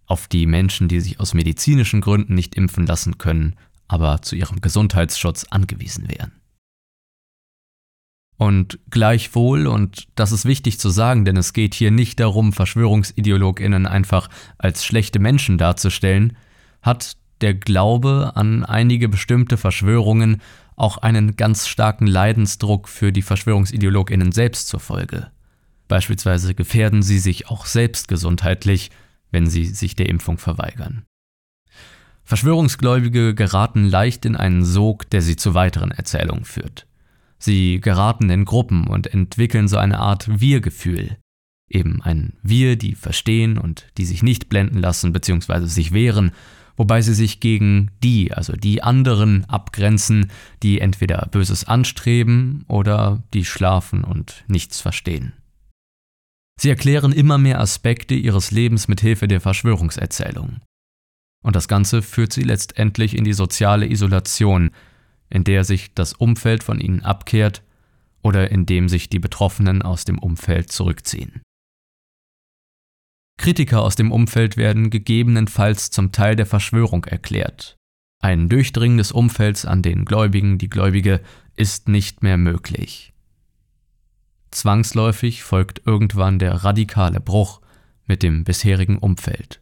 auf 0.06 0.28
die 0.28 0.46
Menschen, 0.46 0.88
die 0.88 1.00
sich 1.00 1.20
aus 1.20 1.34
medizinischen 1.34 2.00
Gründen 2.00 2.34
nicht 2.34 2.54
impfen 2.54 2.86
lassen 2.86 3.18
können, 3.18 3.56
aber 3.86 4.22
zu 4.22 4.34
ihrem 4.34 4.62
Gesundheitsschutz 4.62 5.44
angewiesen 5.50 6.08
wären. 6.08 6.32
Und 8.38 8.78
gleichwohl, 8.88 9.66
und 9.66 10.06
das 10.14 10.30
ist 10.30 10.44
wichtig 10.44 10.78
zu 10.78 10.90
sagen, 10.90 11.24
denn 11.24 11.36
es 11.36 11.52
geht 11.52 11.74
hier 11.74 11.90
nicht 11.90 12.20
darum, 12.20 12.52
Verschwörungsideologinnen 12.52 13.84
einfach 13.84 14.28
als 14.58 14.84
schlechte 14.84 15.18
Menschen 15.18 15.58
darzustellen, 15.58 16.36
hat 16.80 17.16
der 17.40 17.54
Glaube 17.54 18.32
an 18.36 18.64
einige 18.64 19.08
bestimmte 19.08 19.56
Verschwörungen 19.56 20.40
auch 20.76 20.98
einen 20.98 21.34
ganz 21.34 21.66
starken 21.66 22.06
Leidensdruck 22.06 22.88
für 22.88 23.12
die 23.12 23.22
Verschwörungsideologinnen 23.22 24.30
selbst 24.30 24.68
zur 24.68 24.78
Folge. 24.78 25.32
Beispielsweise 25.88 26.54
gefährden 26.54 27.02
sie 27.02 27.18
sich 27.18 27.48
auch 27.48 27.66
selbst 27.66 28.06
gesundheitlich, 28.06 28.90
wenn 29.32 29.48
sie 29.48 29.64
sich 29.64 29.96
der 29.96 30.08
Impfung 30.08 30.38
verweigern. 30.38 31.04
Verschwörungsgläubige 32.22 33.34
geraten 33.34 33.84
leicht 33.84 34.24
in 34.26 34.36
einen 34.36 34.64
Sog, 34.64 35.10
der 35.10 35.22
sie 35.22 35.34
zu 35.34 35.54
weiteren 35.54 35.90
Erzählungen 35.90 36.44
führt. 36.44 36.87
Sie 37.38 37.80
geraten 37.80 38.30
in 38.30 38.44
Gruppen 38.44 38.86
und 38.86 39.06
entwickeln 39.06 39.68
so 39.68 39.78
eine 39.78 39.98
Art 39.98 40.40
Wir-Gefühl. 40.40 41.16
Eben 41.70 42.02
ein 42.02 42.34
Wir, 42.42 42.76
die 42.76 42.94
verstehen 42.94 43.58
und 43.58 43.86
die 43.96 44.04
sich 44.04 44.22
nicht 44.22 44.48
blenden 44.48 44.78
lassen 44.78 45.12
bzw. 45.12 45.66
sich 45.66 45.92
wehren, 45.92 46.32
wobei 46.76 47.02
sie 47.02 47.14
sich 47.14 47.40
gegen 47.40 47.90
die, 48.02 48.32
also 48.32 48.54
die 48.54 48.82
anderen 48.82 49.44
abgrenzen, 49.44 50.30
die 50.62 50.80
entweder 50.80 51.28
Böses 51.30 51.64
anstreben 51.64 52.64
oder 52.68 53.22
die 53.34 53.44
schlafen 53.44 54.04
und 54.04 54.44
nichts 54.48 54.80
verstehen. 54.80 55.32
Sie 56.60 56.70
erklären 56.70 57.12
immer 57.12 57.38
mehr 57.38 57.60
Aspekte 57.60 58.14
ihres 58.14 58.50
Lebens 58.50 58.88
mit 58.88 59.00
Hilfe 59.00 59.28
der 59.28 59.40
Verschwörungserzählung. 59.40 60.60
Und 61.44 61.54
das 61.54 61.68
Ganze 61.68 62.02
führt 62.02 62.32
sie 62.32 62.42
letztendlich 62.42 63.16
in 63.16 63.24
die 63.24 63.32
soziale 63.32 63.88
Isolation, 63.88 64.72
in 65.30 65.44
der 65.44 65.64
sich 65.64 65.94
das 65.94 66.12
Umfeld 66.12 66.62
von 66.62 66.80
ihnen 66.80 67.02
abkehrt 67.02 67.62
oder 68.22 68.50
in 68.50 68.66
dem 68.66 68.88
sich 68.88 69.08
die 69.08 69.18
Betroffenen 69.18 69.82
aus 69.82 70.04
dem 70.04 70.18
Umfeld 70.18 70.72
zurückziehen. 70.72 71.42
Kritiker 73.38 73.82
aus 73.82 73.94
dem 73.94 74.10
Umfeld 74.10 74.56
werden 74.56 74.90
gegebenenfalls 74.90 75.90
zum 75.90 76.12
Teil 76.12 76.34
der 76.34 76.46
Verschwörung 76.46 77.04
erklärt. 77.04 77.76
Ein 78.20 78.48
Durchdringen 78.48 78.98
des 78.98 79.12
Umfelds 79.12 79.64
an 79.64 79.80
den 79.80 80.04
Gläubigen, 80.04 80.58
die 80.58 80.68
Gläubige, 80.68 81.20
ist 81.54 81.88
nicht 81.88 82.22
mehr 82.22 82.36
möglich. 82.36 83.12
Zwangsläufig 84.50 85.44
folgt 85.44 85.82
irgendwann 85.86 86.38
der 86.38 86.64
radikale 86.64 87.20
Bruch 87.20 87.60
mit 88.06 88.22
dem 88.22 88.42
bisherigen 88.42 88.98
Umfeld. 88.98 89.60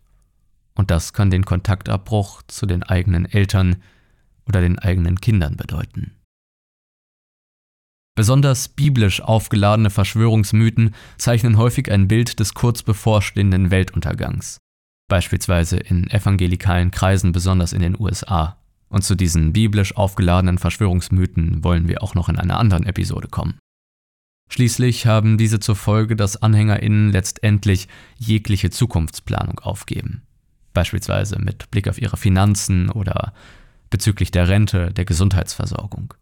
Und 0.74 0.90
das 0.90 1.12
kann 1.12 1.30
den 1.30 1.44
Kontaktabbruch 1.44 2.42
zu 2.46 2.64
den 2.66 2.82
eigenen 2.82 3.26
Eltern, 3.26 3.76
oder 4.46 4.60
den 4.60 4.78
eigenen 4.78 5.20
Kindern 5.20 5.56
bedeuten. 5.56 6.12
Besonders 8.16 8.68
biblisch 8.68 9.20
aufgeladene 9.20 9.90
Verschwörungsmythen 9.90 10.94
zeichnen 11.18 11.58
häufig 11.58 11.92
ein 11.92 12.08
Bild 12.08 12.40
des 12.40 12.54
kurz 12.54 12.82
bevorstehenden 12.82 13.70
Weltuntergangs, 13.70 14.56
beispielsweise 15.08 15.76
in 15.76 16.08
evangelikalen 16.10 16.90
Kreisen 16.90 17.32
besonders 17.32 17.74
in 17.74 17.82
den 17.82 17.98
USA. 18.00 18.58
Und 18.88 19.02
zu 19.02 19.16
diesen 19.16 19.52
biblisch 19.52 19.96
aufgeladenen 19.96 20.58
Verschwörungsmythen 20.58 21.62
wollen 21.62 21.88
wir 21.88 22.02
auch 22.02 22.14
noch 22.14 22.28
in 22.28 22.38
einer 22.38 22.58
anderen 22.58 22.86
Episode 22.86 23.28
kommen. 23.28 23.58
Schließlich 24.48 25.06
haben 25.06 25.38
diese 25.38 25.60
zur 25.60 25.76
Folge, 25.76 26.16
dass 26.16 26.40
AnhängerInnen 26.40 27.10
letztendlich 27.10 27.88
jegliche 28.16 28.70
Zukunftsplanung 28.70 29.58
aufgeben. 29.58 30.22
Beispielsweise 30.72 31.38
mit 31.38 31.70
Blick 31.70 31.88
auf 31.88 32.00
ihre 32.00 32.16
Finanzen 32.16 32.90
oder 32.90 33.34
bezüglich 33.90 34.30
der 34.30 34.48
Rente, 34.48 34.92
der 34.92 35.04
Gesundheitsversorgung. 35.04 36.14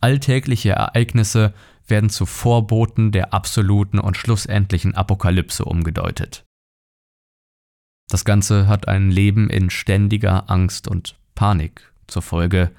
Alltägliche 0.00 0.70
Ereignisse 0.70 1.52
werden 1.86 2.10
zu 2.10 2.26
Vorboten 2.26 3.12
der 3.12 3.32
absoluten 3.32 3.98
und 3.98 4.16
schlussendlichen 4.16 4.94
Apokalypse 4.94 5.64
umgedeutet. 5.64 6.44
Das 8.08 8.24
Ganze 8.24 8.68
hat 8.68 8.88
ein 8.88 9.10
Leben 9.10 9.50
in 9.50 9.70
ständiger 9.70 10.50
Angst 10.50 10.88
und 10.88 11.16
Panik 11.34 11.92
zur 12.06 12.22
Folge. 12.22 12.70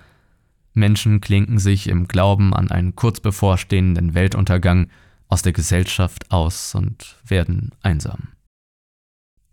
Menschen 0.74 1.22
klinken 1.22 1.60
sich 1.60 1.88
im 1.88 2.08
Glauben 2.08 2.54
an 2.54 2.72
einen 2.72 2.96
kurz 2.96 3.20
bevorstehenden 3.20 4.14
Weltuntergang 4.14 4.90
aus 5.28 5.42
der 5.44 5.54
Gesellschaft 5.54 6.32
aus 6.32 6.74
und 6.74 7.18
werden 7.26 7.72
einsam. 7.82 8.30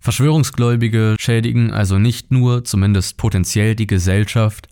Verschwörungsgläubige 0.07 1.17
schädigen 1.19 1.73
also 1.73 1.99
nicht 1.99 2.31
nur, 2.31 2.63
zumindest 2.63 3.17
potenziell, 3.17 3.75
die 3.75 3.89
Gesellschaft, 3.89 4.69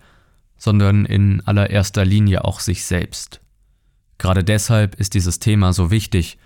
sondern 0.56 1.04
in 1.04 1.40
allererster 1.40 2.04
Linie 2.04 2.44
auch 2.44 2.60
sich 2.60 2.84
selbst. 2.84 3.40
Gerade 4.18 4.44
deshalb 4.44 4.94
ist 4.94 5.12
dieses 5.14 5.40
Thema 5.40 5.72
so 5.72 5.90
wichtig 5.90 6.38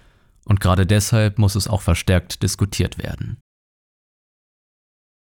und 0.46 0.60
gerade 0.60 0.86
deshalb 0.86 1.38
muss 1.38 1.54
es 1.54 1.68
auch 1.68 1.82
verstärkt 1.82 2.42
diskutiert 2.42 2.96
werden. 2.96 3.36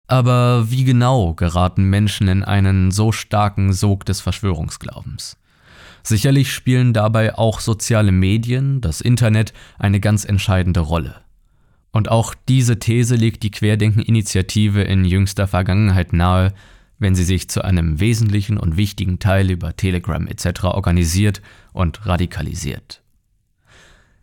Aber 0.09 0.69
wie 0.73 0.83
genau 0.83 1.33
geraten 1.35 1.85
Menschen 1.85 2.27
in 2.27 2.43
einen 2.43 2.91
so 2.91 3.13
starken 3.13 3.73
Sog 3.73 4.05
des 4.05 4.21
Verschwörungsglaubens? 4.21 5.37
Sicherlich 6.03 6.53
spielen 6.53 6.93
dabei 6.93 7.39
auch 7.39 7.61
soziale 7.61 8.11
Medien, 8.11 8.81
das 8.81 9.01
Internet, 9.01 9.53
eine 9.79 10.01
ganz 10.01 10.25
entscheidende 10.25 10.81
Rolle. 10.81 11.22
Und 11.93 12.11
auch 12.11 12.35
diese 12.49 12.79
These 12.79 13.17
legt 13.17 13.43
die 13.43 13.51
Querdenken-Initiative 13.51 14.83
in 14.83 15.05
jüngster 15.05 15.47
Vergangenheit 15.47 16.13
nahe, 16.13 16.55
wenn 16.99 17.15
sie 17.15 17.25
sich 17.25 17.51
zu 17.51 17.63
einem 17.63 18.01
wesentlichen 18.01 18.57
und 18.57 18.77
wichtigen 18.77 19.19
Teil 19.19 19.51
über 19.51 19.77
Telegram 19.77 20.27
etc. 20.27 20.65
organisiert 20.65 21.43
und 21.73 22.07
radikalisiert. 22.07 23.03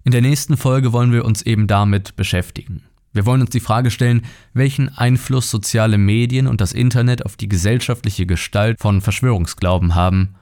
In 0.03 0.11
der 0.11 0.21
nächsten 0.21 0.57
Folge 0.57 0.93
wollen 0.93 1.11
wir 1.11 1.25
uns 1.25 1.41
eben 1.43 1.67
damit 1.67 2.15
beschäftigen. 2.15 2.83
Wir 3.11 3.25
wollen 3.25 3.41
uns 3.41 3.49
die 3.49 3.59
Frage 3.59 3.91
stellen, 3.91 4.23
welchen 4.53 4.89
Einfluss 4.89 5.51
soziale 5.51 5.97
Medien 5.97 6.47
und 6.47 6.61
das 6.61 6.73
Internet 6.73 7.25
auf 7.25 7.35
die 7.35 7.49
gesellschaftliche 7.49 8.25
Gestalt 8.25 8.79
von 8.79 9.01
Verschwörungsglauben 9.01 9.95
haben. 9.95 10.35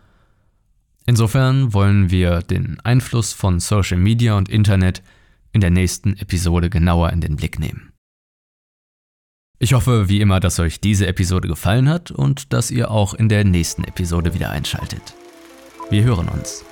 Insofern 1.05 1.73
wollen 1.73 2.11
wir 2.11 2.41
den 2.41 2.79
Einfluss 2.81 3.33
von 3.33 3.59
Social 3.59 3.97
Media 3.97 4.37
und 4.37 4.49
Internet 4.49 5.01
in 5.51 5.61
der 5.61 5.71
nächsten 5.71 6.17
Episode 6.17 6.69
genauer 6.69 7.11
in 7.11 7.21
den 7.21 7.35
Blick 7.35 7.59
nehmen. 7.59 7.93
Ich 9.59 9.73
hoffe 9.73 10.07
wie 10.07 10.21
immer, 10.21 10.39
dass 10.39 10.59
euch 10.59 10.79
diese 10.79 11.07
Episode 11.07 11.47
gefallen 11.47 11.89
hat 11.89 12.11
und 12.11 12.53
dass 12.53 12.69
ihr 12.69 12.91
auch 12.91 13.13
in 13.15 13.27
der 13.27 13.43
nächsten 13.43 13.83
Episode 13.83 14.33
wieder 14.35 14.51
einschaltet. 14.51 15.15
Wir 15.89 16.03
hören 16.03 16.29
uns. 16.29 16.63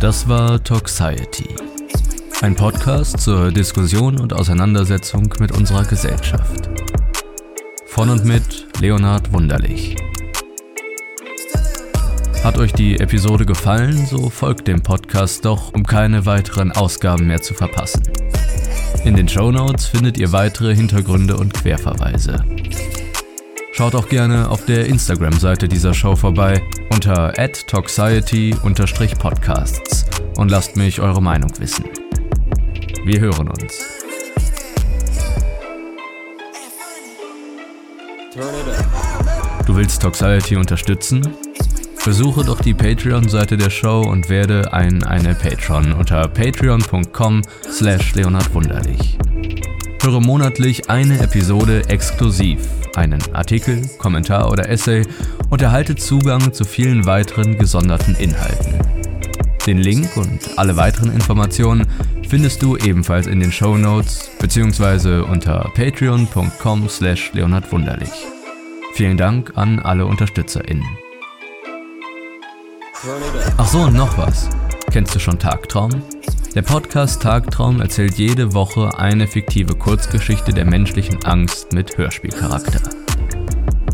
Das 0.00 0.28
war 0.28 0.62
Toxiety. 0.62 1.73
Ein 2.44 2.56
Podcast 2.56 3.20
zur 3.20 3.50
Diskussion 3.50 4.20
und 4.20 4.34
Auseinandersetzung 4.34 5.32
mit 5.40 5.52
unserer 5.52 5.84
Gesellschaft. 5.84 6.68
Von 7.86 8.10
und 8.10 8.26
mit 8.26 8.66
Leonhard 8.80 9.32
Wunderlich. 9.32 9.96
Hat 12.44 12.58
euch 12.58 12.74
die 12.74 13.00
Episode 13.00 13.46
gefallen, 13.46 14.04
so 14.04 14.28
folgt 14.28 14.68
dem 14.68 14.82
Podcast 14.82 15.46
doch, 15.46 15.72
um 15.72 15.86
keine 15.86 16.26
weiteren 16.26 16.70
Ausgaben 16.70 17.28
mehr 17.28 17.40
zu 17.40 17.54
verpassen. 17.54 18.02
In 19.06 19.16
den 19.16 19.26
Show 19.26 19.50
Notes 19.50 19.86
findet 19.86 20.18
ihr 20.18 20.32
weitere 20.32 20.74
Hintergründe 20.74 21.38
und 21.38 21.54
Querverweise. 21.54 22.44
Schaut 23.72 23.94
auch 23.94 24.10
gerne 24.10 24.50
auf 24.50 24.66
der 24.66 24.84
Instagram-Seite 24.84 25.66
dieser 25.66 25.94
Show 25.94 26.14
vorbei 26.14 26.62
unter 26.90 27.38
adtoxiety-podcasts 27.38 30.04
und 30.36 30.50
lasst 30.50 30.76
mich 30.76 31.00
eure 31.00 31.22
Meinung 31.22 31.50
wissen. 31.58 31.86
Wir 33.04 33.20
hören 33.20 33.48
uns. 33.48 33.84
Du 39.66 39.76
willst 39.76 40.00
Toxiety 40.00 40.56
unterstützen? 40.56 41.22
Besuche 42.02 42.44
doch 42.44 42.62
die 42.62 42.72
Patreon-Seite 42.72 43.58
der 43.58 43.68
Show 43.68 44.00
und 44.00 44.30
werde 44.30 44.72
ein 44.72 45.02
eine 45.04 45.34
Patron 45.34 45.92
unter 45.92 46.26
patreon.com 46.28 47.42
slash 47.70 48.14
leonardwunderlich. 48.14 49.18
Höre 50.02 50.20
monatlich 50.22 50.88
eine 50.88 51.18
Episode 51.18 51.86
exklusiv, 51.90 52.60
einen 52.96 53.20
Artikel, 53.34 53.82
Kommentar 53.98 54.50
oder 54.50 54.70
Essay 54.70 55.06
und 55.50 55.60
erhalte 55.60 55.94
Zugang 55.94 56.54
zu 56.54 56.64
vielen 56.64 57.04
weiteren 57.04 57.58
gesonderten 57.58 58.14
Inhalten. 58.14 58.78
Den 59.66 59.78
Link 59.78 60.16
und 60.16 60.58
alle 60.58 60.76
weiteren 60.76 61.10
Informationen 61.12 61.86
findest 62.28 62.62
du 62.62 62.76
ebenfalls 62.76 63.26
in 63.26 63.40
den 63.40 63.52
Show 63.52 63.76
Notes 63.76 64.30
bzw. 64.40 65.20
unter 65.20 65.70
patreon.com 65.74 66.88
slash 66.88 67.32
leonardwunderlich. 67.32 68.10
Vielen 68.94 69.16
Dank 69.16 69.52
an 69.56 69.80
alle 69.80 70.06
UnterstützerInnen. 70.06 70.86
Ach 73.56 73.68
so, 73.68 73.80
und 73.80 73.94
noch 73.94 74.16
was. 74.16 74.48
Kennst 74.90 75.14
du 75.14 75.18
schon 75.18 75.38
Tagtraum? 75.38 75.90
Der 76.54 76.62
Podcast 76.62 77.20
Tagtraum 77.20 77.80
erzählt 77.80 78.14
jede 78.14 78.54
Woche 78.54 78.96
eine 78.98 79.26
fiktive 79.26 79.74
Kurzgeschichte 79.74 80.52
der 80.52 80.64
menschlichen 80.64 81.24
Angst 81.24 81.72
mit 81.72 81.98
Hörspielcharakter. 81.98 82.80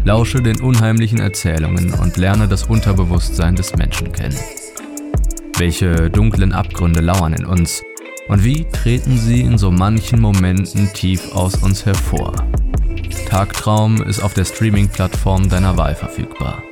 Lausche 0.05 0.43
den 0.43 0.61
unheimlichen 0.61 1.20
Erzählungen 1.20 1.95
und 1.95 2.16
lerne 2.16 2.49
das 2.49 2.64
Unterbewusstsein 2.64 3.57
des 3.57 3.74
Menschen 3.76 4.12
kennen. 4.12 4.39
Welche 5.57 6.11
dunklen 6.11 6.53
Abgründe 6.53 7.01
lauern 7.01 7.33
in 7.33 7.47
uns 7.47 7.83
und 8.31 8.45
wie 8.45 8.64
treten 8.70 9.18
sie 9.18 9.41
in 9.41 9.59
so 9.59 9.72
manchen 9.72 10.20
Momenten 10.20 10.93
tief 10.93 11.35
aus 11.35 11.57
uns 11.57 11.85
hervor? 11.85 12.33
Tagtraum 13.28 14.03
ist 14.03 14.22
auf 14.22 14.35
der 14.35 14.45
Streaming-Plattform 14.45 15.49
deiner 15.49 15.76
Wahl 15.76 15.97
verfügbar. 15.97 16.62